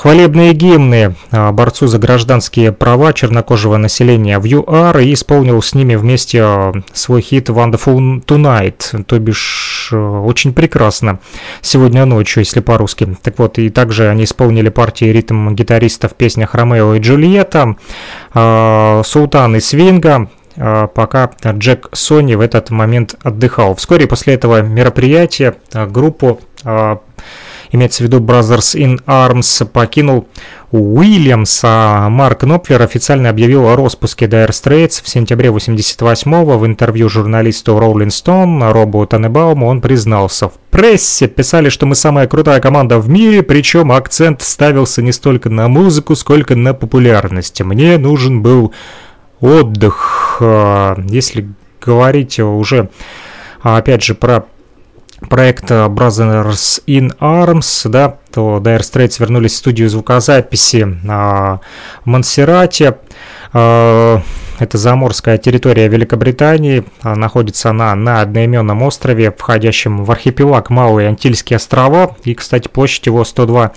[0.00, 5.94] хвалебные гимны а, борцу за гражданские права чернокожего населения в ЮАР и исполнил с ними
[5.94, 11.18] вместе а, свой хит Wonderful Tonight, то бишь а, очень прекрасно
[11.60, 13.14] сегодня ночью, если по-русски.
[13.22, 17.76] Так вот, и также они исполнили партии ритм гитариста в песнях Ромео и Джульетта,
[19.04, 23.74] Султан и Свинга, пока Джек Сони в этот момент отдыхал.
[23.74, 26.40] Вскоре после этого мероприятия группу
[27.72, 30.26] имеется в виду Brothers in Arms, покинул
[30.70, 36.58] Уильямс, а Марк Нопфлер официально объявил о распуске Dire Straits в сентябре 88-го.
[36.58, 40.48] В интервью журналисту Rolling Stone Робу Танебауму он признался.
[40.48, 45.50] В прессе писали, что мы самая крутая команда в мире, причем акцент ставился не столько
[45.50, 47.60] на музыку, сколько на популярность.
[47.62, 48.72] Мне нужен был
[49.40, 50.38] отдых.
[50.40, 51.48] А, если
[51.80, 52.90] говорить уже,
[53.62, 54.44] опять же, про
[55.28, 61.60] проект Brothers in Arms, да, то Dire Straits вернулись в студию звукозаписи в
[62.04, 62.96] Монсеррате.
[63.52, 64.22] А,
[64.58, 66.84] это заморская территория Великобритании.
[67.02, 72.16] А, находится она на одноименном острове, входящем в архипелаг Малые Антильские острова.
[72.24, 73.72] И, кстати, площадь его 102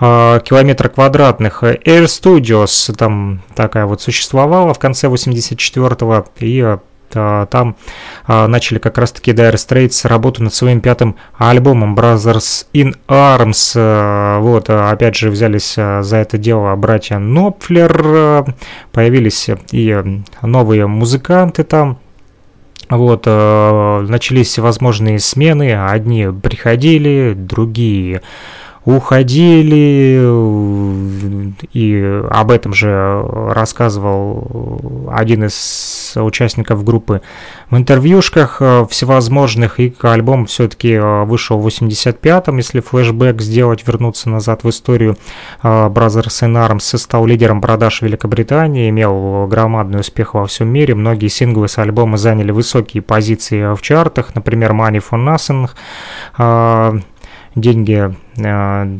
[0.00, 1.62] э, километра квадратных.
[1.62, 6.26] Air Studios там такая вот существовала в конце 84-го.
[6.40, 6.80] И а,
[7.14, 7.76] там
[8.26, 13.72] а, начали как раз-таки Dire Straits работу над своим пятым альбомом Brothers in Arms.
[13.76, 18.46] А, вот, опять же, взялись за это дело братья Нопфлер,
[18.92, 21.98] появились и новые музыканты там,
[22.90, 28.22] вот, начались всевозможные смены, одни приходили, другие
[28.84, 30.20] уходили,
[31.72, 37.22] и об этом же рассказывал один из участников группы.
[37.70, 44.28] В интервьюшках э, всевозможных, и альбом все-таки э, вышел в 85-м, если флешбэк сделать, вернуться
[44.28, 45.16] назад в историю,
[45.62, 51.28] э, Brothers in Arms стал лидером продаж Великобритании, имел громадный успех во всем мире, многие
[51.28, 55.68] синглы с альбома заняли высокие позиции в чартах, например, Money for
[56.38, 57.00] Nothing,
[57.54, 58.98] деньги э,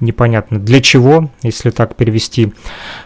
[0.00, 2.52] непонятно для чего, если так перевести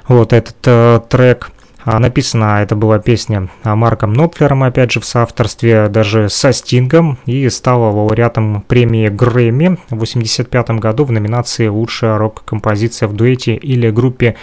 [0.08, 1.50] вот этот э, трек.
[1.82, 7.48] А написана это была песня Марком Нопфлером, опять же, в соавторстве даже со Стингом, и
[7.48, 14.36] стала лауреатом премии Грэмми в 1985 году в номинации «Лучшая рок-композиция в дуэте или группе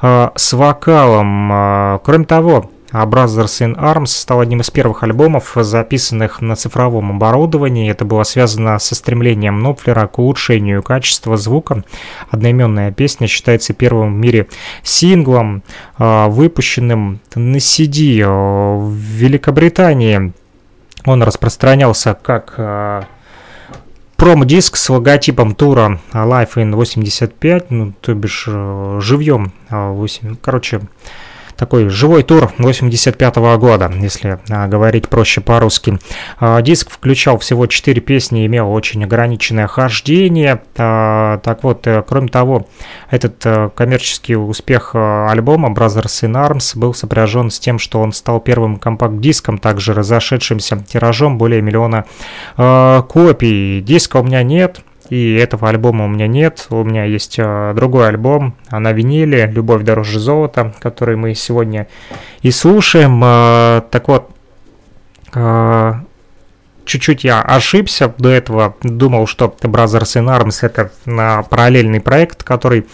[0.00, 1.52] э, с вокалом».
[1.52, 7.10] Э, кроме того, а Brothers in Arms стал одним из первых альбомов, записанных на цифровом
[7.10, 7.90] оборудовании.
[7.90, 11.82] Это было связано со стремлением Нопфлера к улучшению качества звука.
[12.30, 14.46] Одноименная песня считается первым в мире
[14.84, 15.64] синглом,
[15.98, 20.32] а, выпущенным на CD а, в Великобритании.
[21.04, 22.54] Он распространялся как
[24.16, 30.80] промо-диск с логотипом тура Life in 85, ну, то бишь живьем, 8, короче,
[31.56, 35.98] такой живой тур 85 -го года, если а, говорить проще по-русски.
[36.38, 40.62] А, диск включал всего 4 песни, имел очень ограниченное хождение.
[40.76, 42.66] А, так вот, э, кроме того,
[43.10, 48.12] этот э, коммерческий успех э, альбома Brothers in Arms был сопряжен с тем, что он
[48.12, 52.04] стал первым компакт-диском, также разошедшимся тиражом более миллиона
[52.56, 53.80] копий.
[53.80, 54.80] Диска у меня нет,
[55.14, 56.66] и этого альбома у меня нет.
[56.70, 61.86] У меня есть э, другой альбом на виниле «Любовь дороже золота», который мы сегодня
[62.42, 63.22] и слушаем.
[63.22, 64.30] Э, так вот,
[65.32, 65.94] э,
[66.84, 68.74] чуть-чуть я ошибся до этого.
[68.82, 70.90] Думал, что Brothers in Arms это
[71.48, 72.86] параллельный проект, который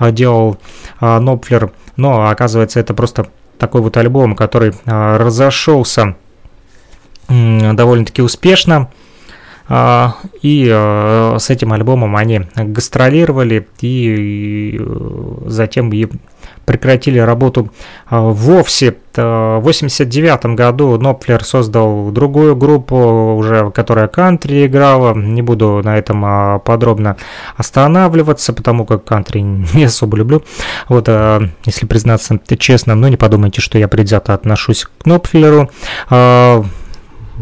[0.00, 0.58] делал
[1.00, 1.70] Нопфлер.
[1.96, 6.16] Но оказывается, это просто такой вот альбом, который разошелся
[7.28, 8.90] довольно-таки успешно.
[9.68, 16.08] А, и э, с этим альбомом они гастролировали и э, затем и
[16.64, 17.70] прекратили работу
[18.06, 18.96] а, вовсе.
[19.14, 25.12] В 1989 году Нопфлер создал другую группу, уже которая кантри играла.
[25.12, 27.16] Не буду на этом а, подробно
[27.56, 29.40] останавливаться, потому как кантри
[29.74, 30.42] не особо люблю.
[30.88, 31.08] Вот,
[31.64, 35.70] если признаться честно, но не подумайте, что я предвзято отношусь к Нопфлеру.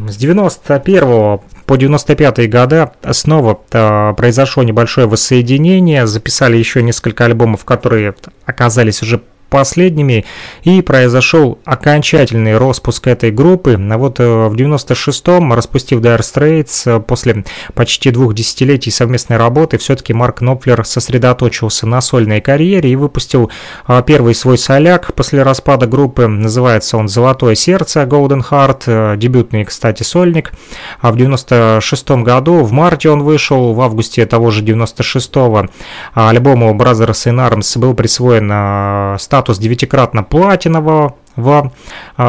[0.08, 8.14] С 91 по 95 годы снова э, произошло небольшое воссоединение, записали еще несколько альбомов, которые
[8.44, 10.24] оказались уже последними,
[10.62, 13.78] и произошел окончательный распуск этой группы.
[13.90, 17.44] А вот э, в 96-м, распустив Dire Straits, э, после
[17.74, 23.50] почти двух десятилетий совместной работы, все-таки Марк Нопфлер сосредоточился на сольной карьере и выпустил
[23.86, 26.26] э, первый свой соляк после распада группы.
[26.26, 30.52] Называется он «Золотое сердце» Golden Heart, дебютный, кстати, сольник.
[31.00, 35.68] А в 96-м году, в марте он вышел, в августе того же 96-го,
[36.14, 41.16] альбому Brothers in Arms был присвоен статус статус девятикратно платинового.
[41.36, 41.70] В,
[42.16, 42.22] э,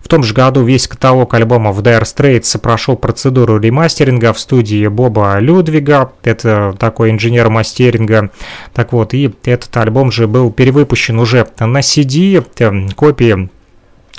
[0.00, 5.38] в том же году весь каталог альбомов Dire Straits прошел процедуру ремастеринга в студии Боба
[5.38, 8.30] Людвига, это такой инженер мастеринга.
[8.72, 12.42] Так вот, и этот альбом же был перевыпущен уже на CD,
[12.94, 13.50] копии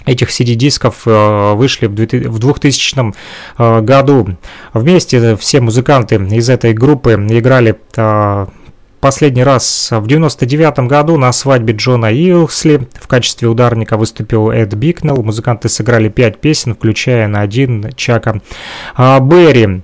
[0.06, 3.14] этих CD-дисков э, вышли в 2000
[3.58, 4.38] э, году.
[4.74, 8.46] Вместе все музыканты из этой группы играли э,
[9.04, 15.22] Последний раз в 99 году на свадьбе Джона Илсли в качестве ударника выступил Эд Бикнелл.
[15.22, 18.40] Музыканты сыграли 5 песен, включая на один Чака
[18.96, 19.82] а, Берри.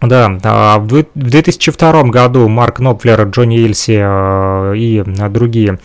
[0.00, 5.80] Да, а в 2002 году Марк Нопфлер, Джонни Ильси а, и другие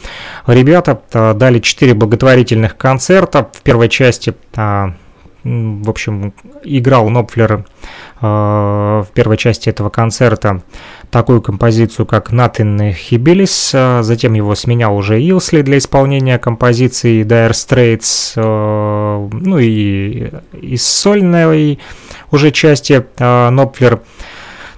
[0.45, 3.49] ребята дали 4 благотворительных концерта.
[3.51, 7.65] В первой части, в общем, играл Нопфлер
[8.23, 10.61] в первой части этого концерта
[11.11, 17.51] такую композицию, как Nothing Hibbilis, а затем его сменял уже Илсли для исполнения композиции Dire
[17.51, 21.79] Straits, э, ну и из сольной
[22.31, 24.01] уже части Нопфлер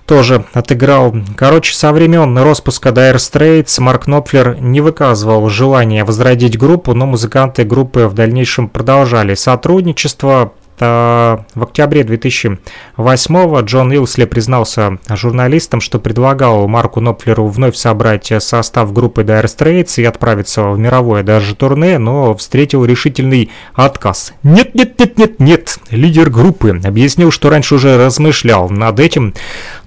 [0.06, 1.16] тоже отыграл.
[1.36, 7.64] Короче, со времен распуска Dire Straits Марк Нопфлер не выказывал желания возродить группу, но музыканты
[7.64, 17.02] группы в дальнейшем продолжали сотрудничество, в октябре 2008 Джон Илсли признался журналистам, что предлагал Марку
[17.02, 22.86] Нопфлеру вновь собрать состав группы Dire Straits и отправиться в мировое даже турне, но встретил
[22.86, 24.34] решительный отказ.
[24.44, 25.80] Нет, нет, нет, нет, нет.
[25.92, 29.34] Лидер группы объяснил, что раньше уже размышлял над этим,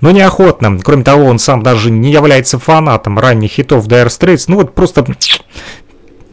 [0.00, 0.78] но неохотно.
[0.82, 4.44] Кроме того, он сам даже не является фанатом ранних хитов Dire Straits.
[4.48, 5.04] Ну вот просто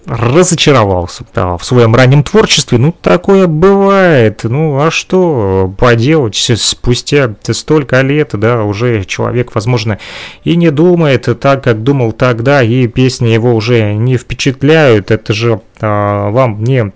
[0.08, 2.78] разочаровался да, в своем раннем творчестве.
[2.78, 4.42] Ну, такое бывает.
[4.44, 10.00] Ну, а что поделать спустя столько лет, да, уже человек, возможно,
[10.44, 15.12] и не думает так, как думал тогда, и песни его уже не впечатляют.
[15.12, 16.92] Это же а, вам не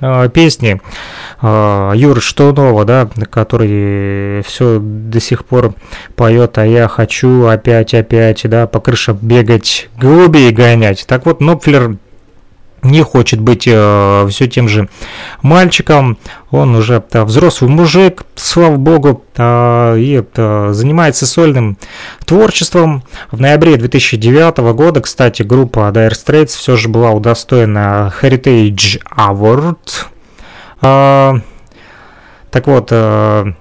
[0.00, 0.80] а, песни
[1.40, 5.74] а, Юры Штунова, да, который все до сих пор
[6.14, 11.06] поет, а я хочу опять, опять, да, по крышам бегать, голубей гонять.
[11.06, 11.96] Так вот, Нопфлер
[12.86, 14.88] не хочет быть э, все тем же
[15.42, 16.18] мальчиком,
[16.50, 21.78] он уже э, взрослый мужик, слава богу, э, и э, занимается сольным
[22.24, 23.02] творчеством.
[23.30, 29.78] В ноябре 2009 года, кстати, группа Dire Straits все же была удостоена Heritage Award.
[30.82, 31.34] Э,
[32.50, 33.52] так вот, э,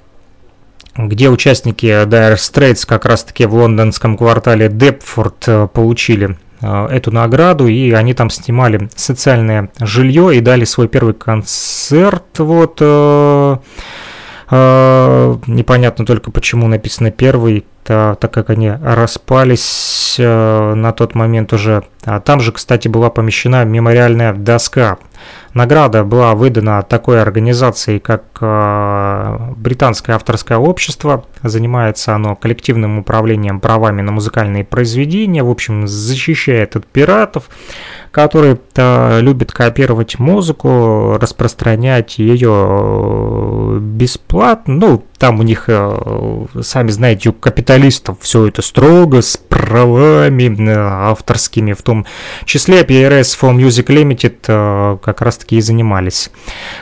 [0.98, 7.92] где участники Dire Straits как раз-таки в лондонском квартале Депфорд э, получили эту награду, и
[7.92, 13.58] они там снимали социальное жилье и дали свой первый концерт вот э,
[14.50, 21.84] Э, непонятно только, почему написано первый, так как они распались э, на тот момент уже.
[22.04, 24.98] А там же, кстати, была помещена мемориальная доска.
[25.56, 31.24] Награда была выдана такой организации, как э, Британское авторское общество.
[31.44, 35.44] Занимается оно коллективным управлением правами на музыкальные произведения.
[35.44, 37.50] В общем, защищает от пиратов
[38.16, 44.74] которые э, любят копировать музыку, распространять ее э, бесплатно.
[44.74, 50.74] Ну, там у них, э, сами знаете, у капиталистов все это строго, с правами э,
[50.78, 52.06] авторскими, в том
[52.46, 56.32] числе PRS for Music Limited как раз-таки и занимались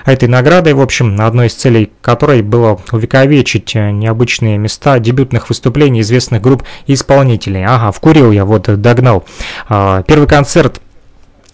[0.06, 0.74] этой наградой.
[0.74, 6.94] В общем, одной из целей которой было увековечить необычные места дебютных выступлений известных групп и
[6.94, 7.66] исполнителей.
[7.66, 9.26] Ага, вкурил я, вот догнал.
[9.68, 10.80] Первый концерт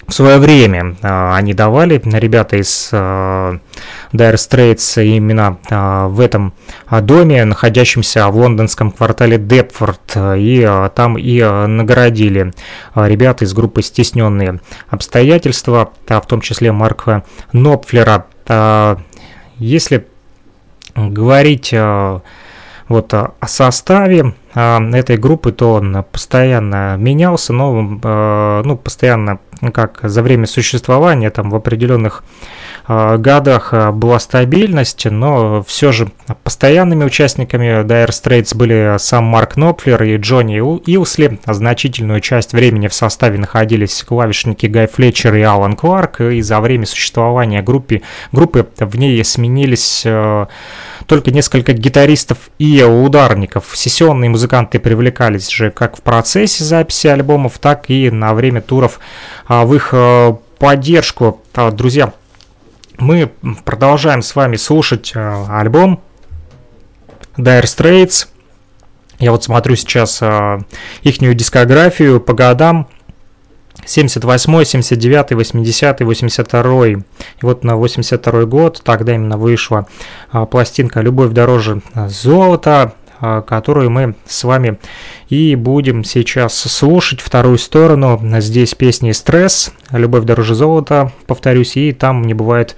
[0.10, 3.60] в свое время а, они давали, ребята из а,
[4.11, 6.53] Dire Straits, именно а, в этом
[7.02, 12.53] доме, находящемся в лондонском квартале Депфорд, и там и наградили
[12.95, 14.60] ребята из группы «Стесненные
[14.90, 17.23] обстоятельства», в том числе Марка
[17.53, 18.26] Нопфлера.
[19.57, 20.07] Если
[20.95, 21.73] говорить
[22.88, 29.40] вот о составе этой группы, то он постоянно менялся, но ну, постоянно
[29.73, 32.23] как за время существования там в определенных
[32.88, 36.11] э, годах э, была стабильность, но все же
[36.44, 41.40] постоянными участниками Dire Straits были сам Марк Нопфлер и Джонни Илсли.
[41.45, 46.86] Значительную часть времени в составе находились клавишники Гай Флетчер и Алан Кларк, и за время
[46.86, 50.45] существования группы, группы в ней сменились э,
[51.10, 53.72] только несколько гитаристов и ударников.
[53.73, 58.99] Сессионные музыканты привлекались же как в процессе записи альбомов, так и на время туров
[59.48, 61.41] а, в их э, поддержку.
[61.56, 62.14] А, друзья,
[62.99, 63.31] мы
[63.65, 65.99] продолжаем с вами слушать э, альбом
[67.38, 68.27] Dire Straits.
[69.18, 70.60] Я вот смотрю сейчас э,
[71.02, 72.88] ихнюю дискографию по годам.
[73.89, 76.87] 78, 79, 80, 82.
[76.87, 76.97] И
[77.41, 79.87] вот на 82 год, тогда именно вышла
[80.51, 84.79] пластинка «Любовь дороже золота», а, которую мы с вами
[85.27, 87.19] и будем сейчас слушать.
[87.19, 88.21] Вторую сторону.
[88.39, 92.77] Здесь песни «Стресс», «Любовь дороже золота», повторюсь, и там не бывает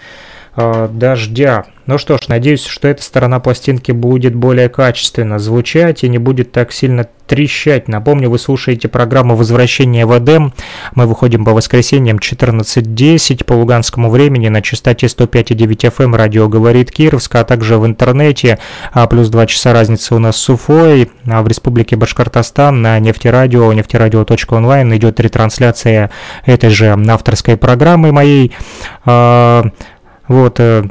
[0.55, 1.65] э, дождя.
[1.91, 6.53] Ну что ж, надеюсь, что эта сторона пластинки будет более качественно звучать и не будет
[6.53, 7.89] так сильно трещать.
[7.89, 10.53] Напомню, вы слушаете программу «Возвращение в Эдем».
[10.95, 16.91] Мы выходим по воскресеньям 14.10 по луганскому времени на частоте 105,9 FM эм радио «Говорит
[16.91, 18.57] Кировск», а также в интернете.
[18.93, 21.11] А плюс 2 часа разницы у нас с Уфой.
[21.27, 26.09] А в Республике Башкортостан на нефтерадио, нефтерадио.онлайн идет ретрансляция
[26.45, 28.53] этой же авторской программы моей.
[29.03, 29.65] А,
[30.30, 30.85] вот, э,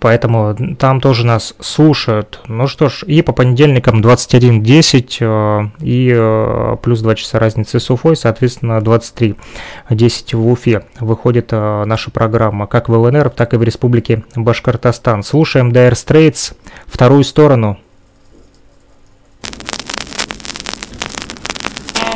[0.00, 2.40] поэтому там тоже нас слушают.
[2.46, 7.90] Ну что ж, и по понедельникам 21.10 э, и э, плюс 2 часа разницы с
[7.90, 14.24] Уфой, соответственно 23.10 в Уфе выходит наша программа как в ЛНР, так и в Республике
[14.34, 15.22] Башкортостан.
[15.22, 16.54] Слушаем Dire Straits,
[16.86, 17.78] вторую сторону.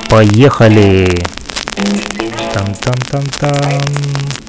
[0.08, 1.06] Поехали!
[2.54, 4.47] Там-там-там-там.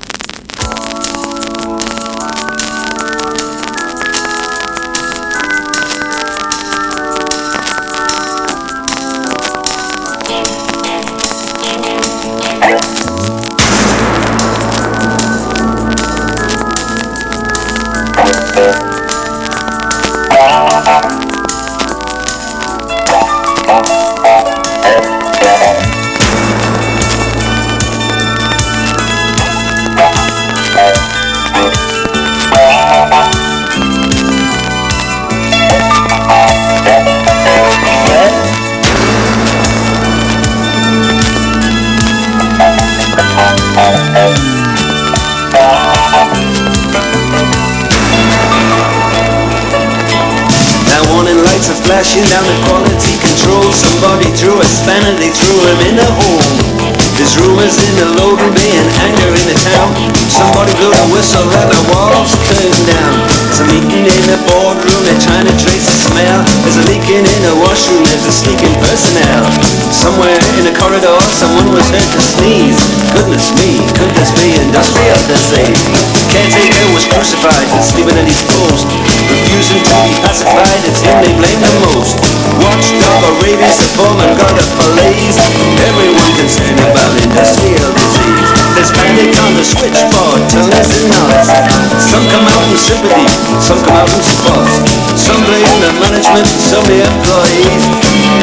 [51.99, 53.67] Flashing down the quality control.
[53.76, 56.47] Somebody threw a spanner, they threw him in a hole.
[57.19, 59.91] There's rumors in the loading bay and anger in the town.
[60.31, 63.19] Somebody blew the whistle and the walls turned down.
[63.51, 66.40] There's a meeting in the boardroom, they're trying to trace the smell.
[66.61, 69.41] There's a leaking in the washroom, there's a sneaking personnel.
[69.90, 72.77] Somewhere in the corridor, someone was heard to sneeze.
[73.18, 75.81] Goodness me, could this be industrial disease?
[76.30, 78.86] Caretaker was crucified and sleeping at his post
[79.34, 82.14] Refusing to be pacified, it's him they blame the most.
[82.61, 85.38] Watchdog or rabies, the foreman got a police.
[85.90, 91.51] Everyone concerned about industrial disease there's panic on the switchboard, tunnels and nuts.
[91.99, 93.27] Some come out in sympathy,
[93.60, 94.72] some come out in support.
[95.19, 97.84] Some blame the management, some the employees.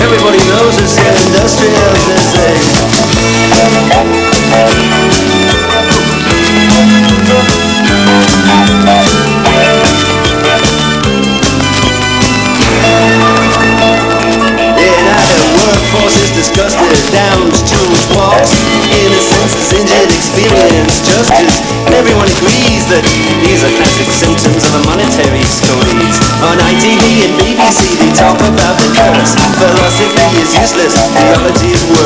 [0.04, 2.85] Everybody knows it's an industrial disease.
[30.66, 30.94] restless,
[31.62, 32.05] is were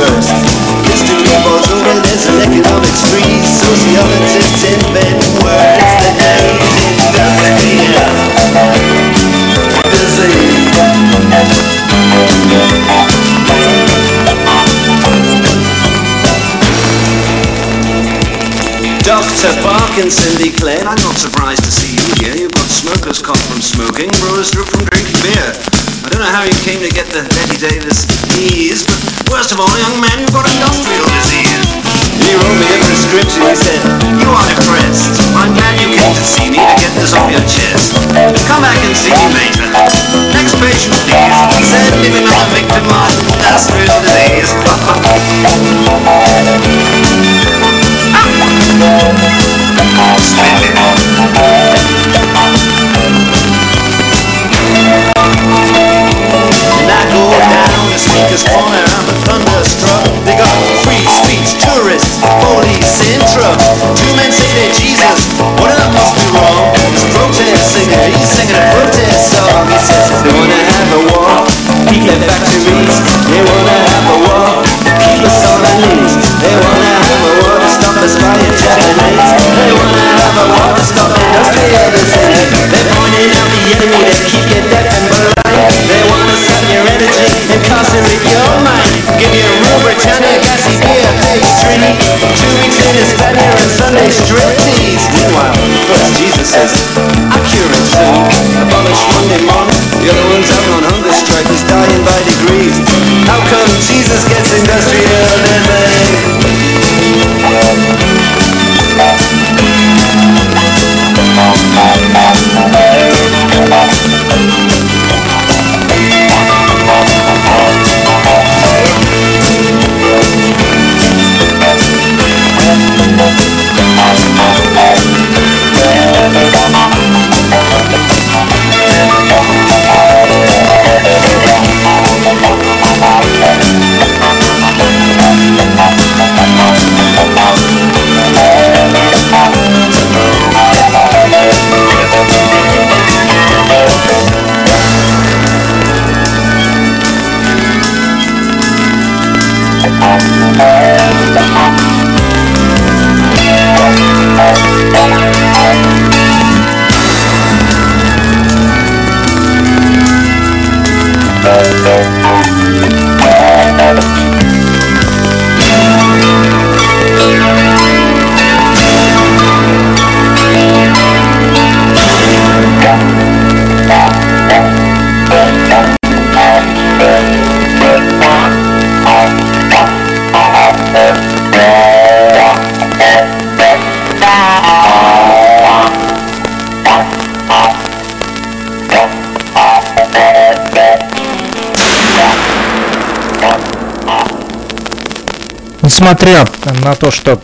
[196.00, 196.46] несмотря
[196.82, 197.38] на то, что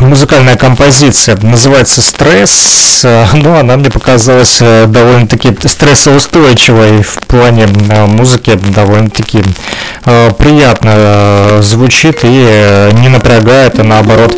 [0.00, 8.06] музыкальная композиция называется «Стресс», э, ну она мне показалась э, довольно-таки стрессоустойчивой в плане э,
[8.06, 9.42] музыки, довольно-таки
[10.38, 14.34] приятно звучит и не напрягает, а наоборот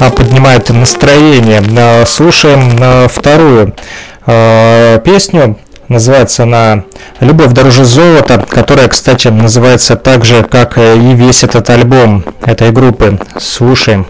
[0.00, 1.62] а поднимает настроение.
[2.06, 3.72] Слушаем вторую
[5.04, 5.58] песню
[5.92, 6.84] Называется она
[7.20, 12.70] «Любовь дороже золота», которая, кстати, называется так же, как э, и весь этот альбом этой
[12.70, 13.18] группы.
[13.38, 14.06] Слушаем.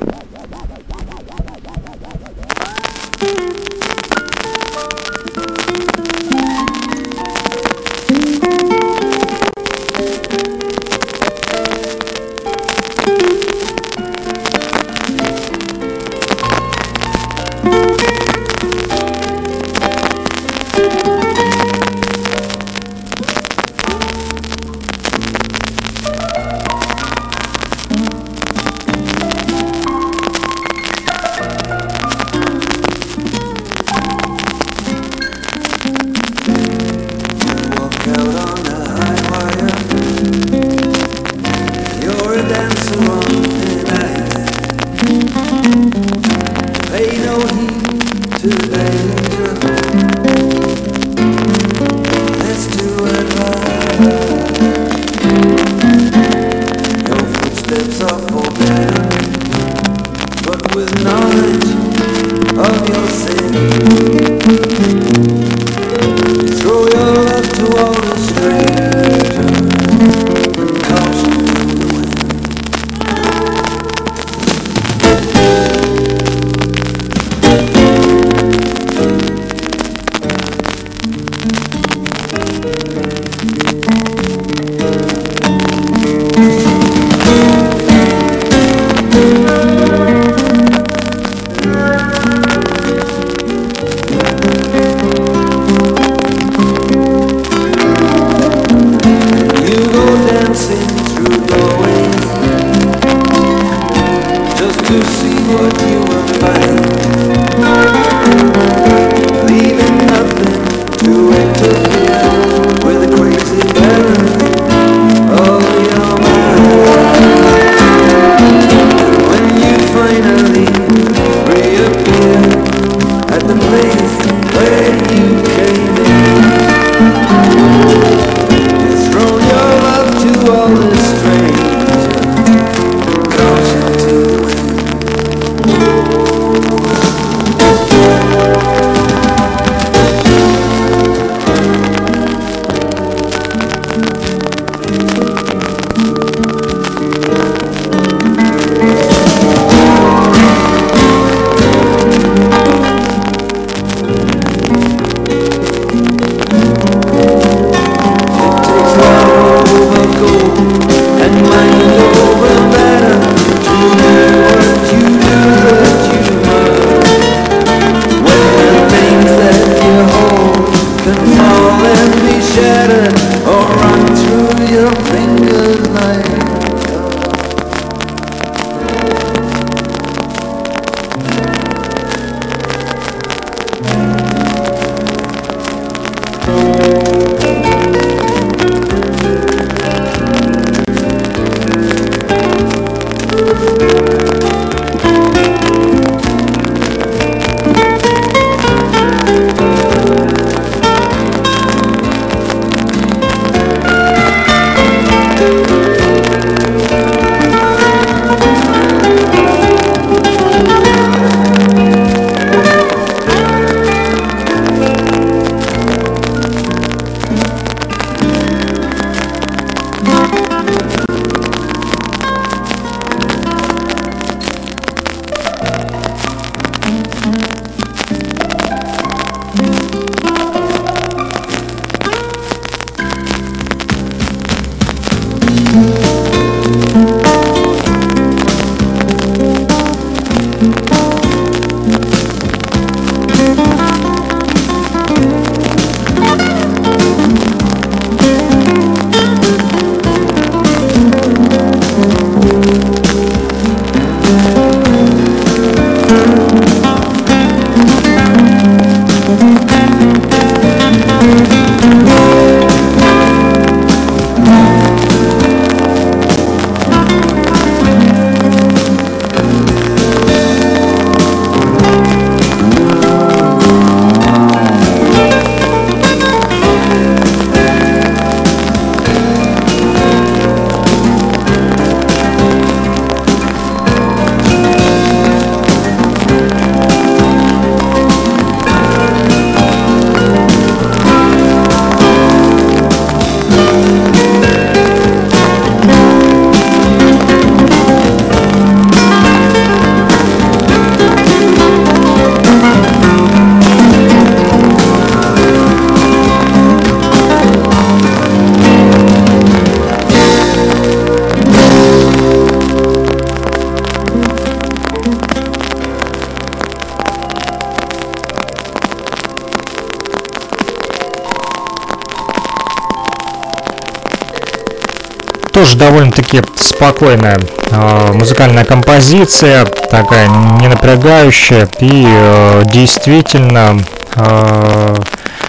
[325.63, 327.39] тоже довольно-таки спокойная
[327.71, 330.27] э, музыкальная композиция, такая
[330.61, 333.81] не напрягающая и э, действительно
[334.17, 334.97] э,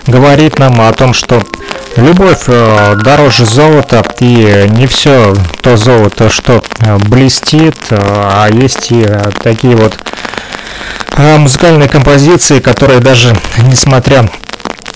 [0.06, 1.41] говорит нам о том, что
[1.95, 5.34] любовь э, дороже золота и не все
[5.64, 9.98] то золото, что э, блестит, э, а есть и э, такие вот
[11.18, 14.30] э, музыкальные композиции, которые даже несмотря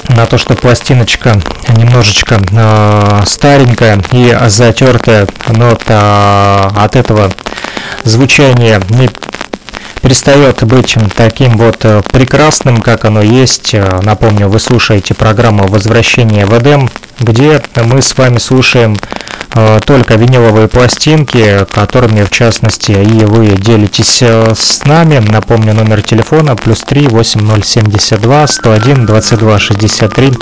[0.10, 1.40] на то, что пластиночка
[1.76, 7.32] немножечко э, старенькая и затертая, но э, от этого
[8.04, 9.10] звучание не
[10.02, 13.74] перестает быть таким вот э, прекрасным, как оно есть.
[13.74, 16.90] Э, напомню, вы слушаете программу «Возвращение в Эдем»,
[17.20, 18.96] где мы с вами слушаем
[19.86, 25.18] только виниловые пластинки, которыми в частности и вы делитесь с нами.
[25.18, 30.34] Напомню, номер телефона плюс 3 8072 101 22 63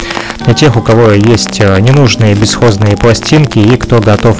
[0.45, 4.37] для тех, у кого есть ненужные бесхозные пластинки и кто готов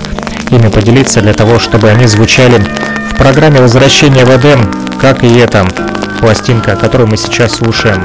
[0.51, 2.63] ими поделиться для того, чтобы они звучали
[3.11, 5.65] в программе «Возвращение в Эдем», как и эта
[6.19, 8.03] пластинка, которую мы сейчас слушаем.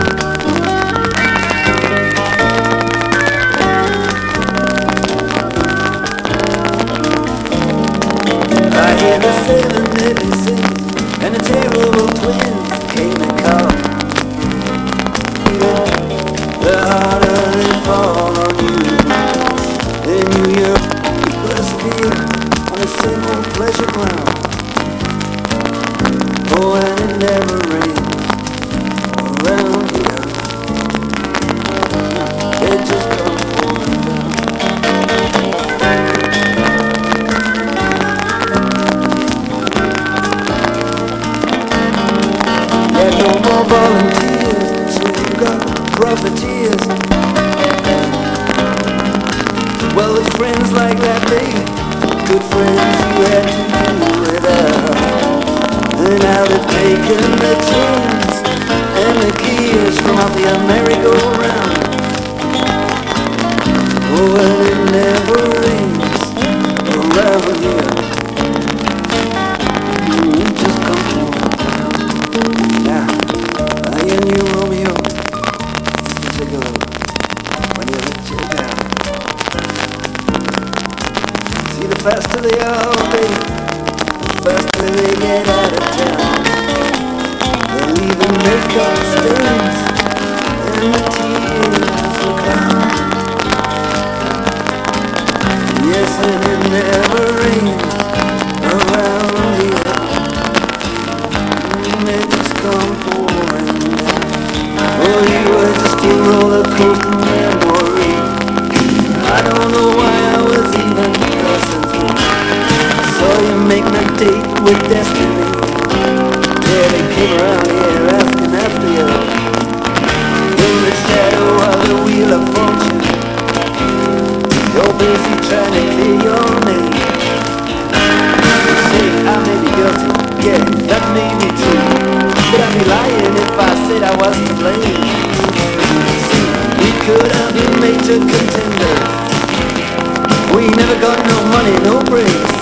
[140.60, 142.52] We never got no money, no breaks.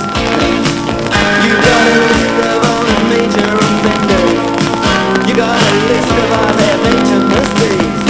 [1.43, 4.39] You got a list of all the major offenders.
[5.27, 8.03] You got a list of all their major mistakes.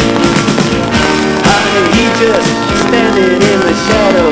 [1.41, 2.53] I mean, he just
[2.85, 4.29] standing in the shadow.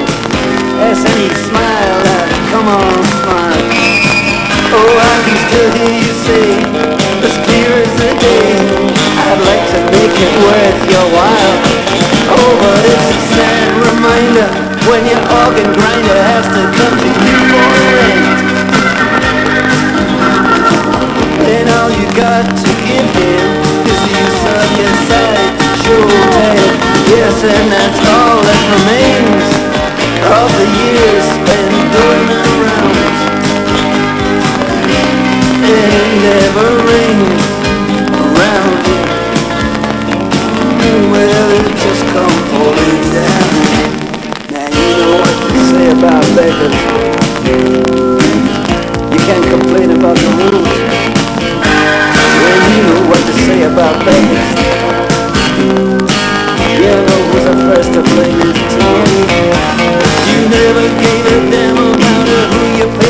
[0.92, 3.64] As yes, any smile, like, come on, smile.
[4.76, 6.48] Oh, I can still hear you say,
[7.24, 8.60] as clear as the day.
[9.24, 11.56] I'd like to make it worth your while.
[12.28, 14.75] Oh, but it's a sad reminder.
[14.86, 18.38] When your organ grinder has to come to you for rent
[21.42, 23.46] Then all you got to give him
[23.82, 26.70] Is the use of your sight to show pain
[27.10, 29.46] Yes, and that's all that remains
[30.22, 32.62] Of the years spent going around.
[32.62, 33.20] rounds
[35.66, 37.42] It never rains
[38.22, 39.05] around here
[45.86, 46.74] say about beggars.
[49.12, 50.78] You can't complain about the rules.
[52.42, 54.50] Well, you know what to say about beggars.
[56.82, 59.12] You know who's the first to blame is tears.
[60.30, 63.05] You never gave a damn about who you paid.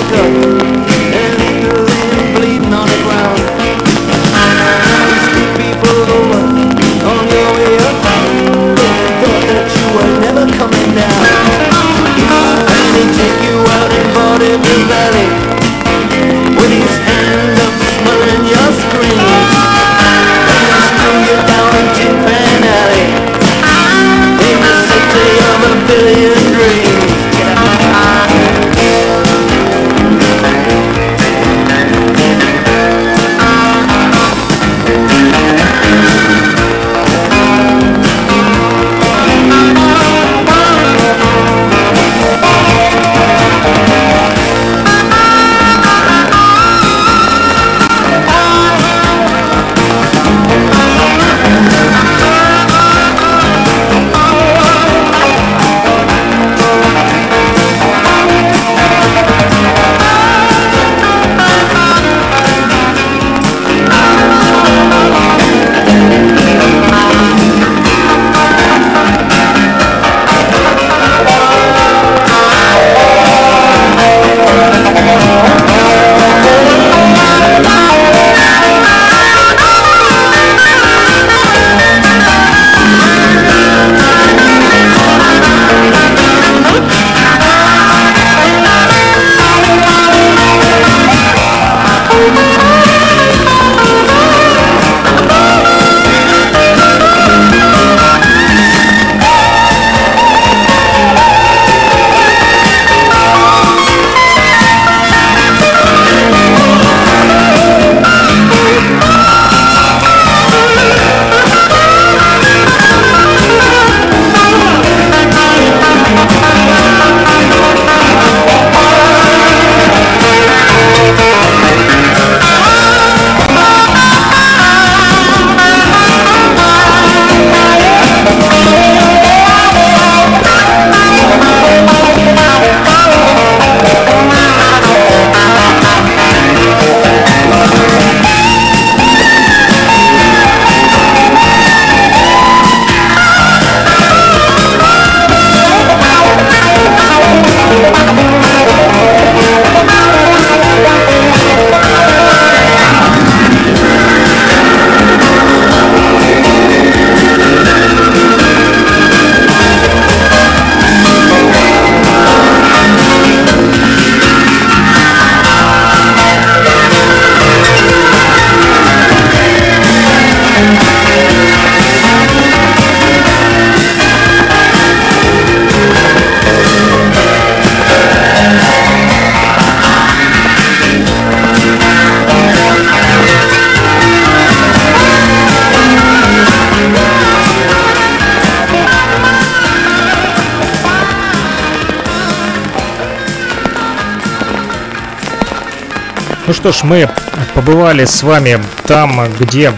[196.47, 197.09] Ну что ж, мы
[197.55, 199.73] побывали с вами там, где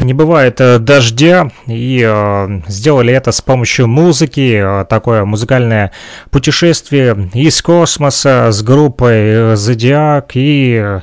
[0.00, 5.92] не бывает э, дождя, и э, сделали это с помощью музыки, э, такое музыкальное
[6.30, 11.00] путешествие из космоса с группой Зодиак, и э,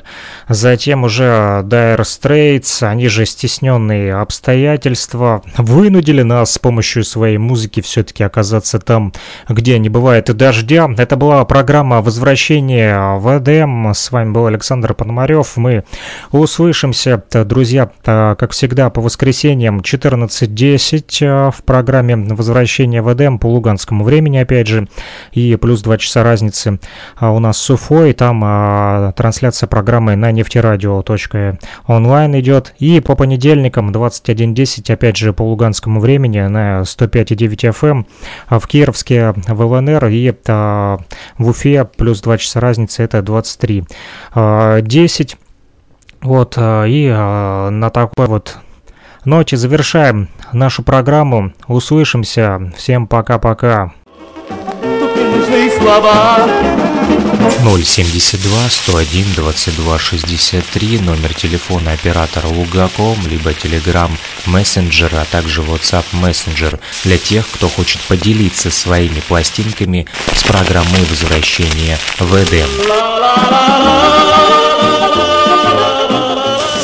[0.48, 8.24] затем уже Dire Straits, они же стесненные обстоятельства, вынудили нас с помощью своей музыки все-таки
[8.24, 9.12] оказаться там,
[9.48, 10.88] где не бывает дождя.
[10.96, 15.84] Это была программа возвращения в Эдем, с вами был Александр Пономарев, мы
[16.32, 24.04] услышимся, друзья, как всегда, по воскресеньям 14.10 э, в программе «Возвращение в Эдем» по луганскому
[24.04, 24.88] времени, опять же,
[25.32, 26.78] и плюс 2 часа разницы
[27.20, 35.16] у нас с Уфой, там трансляция программы на нефтерадио.онлайн идет, и по понедельникам 21.10, опять
[35.16, 38.06] же, по луганскому времени на 105.9 FM эм,
[38.46, 40.98] а в Кировске в ЛНР и а,
[41.36, 45.36] в Уфе плюс 2 часа разницы, это 23.10.
[46.20, 48.58] Вот, и на такой вот
[49.24, 51.52] ноте завершаем нашу программу.
[51.68, 52.72] Услышимся.
[52.76, 53.92] Всем пока-пока.
[57.64, 64.10] 072 101 22 63 номер телефона оператора Лугаком, либо Telegram
[64.46, 71.98] Messenger, а также WhatsApp Messenger для тех, кто хочет поделиться своими пластинками с программой возвращения
[72.18, 72.68] в Эдем.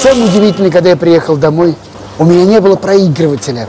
[0.03, 1.75] Самое удивительное, когда я приехал домой,
[2.19, 3.69] у меня не было проигрывателя.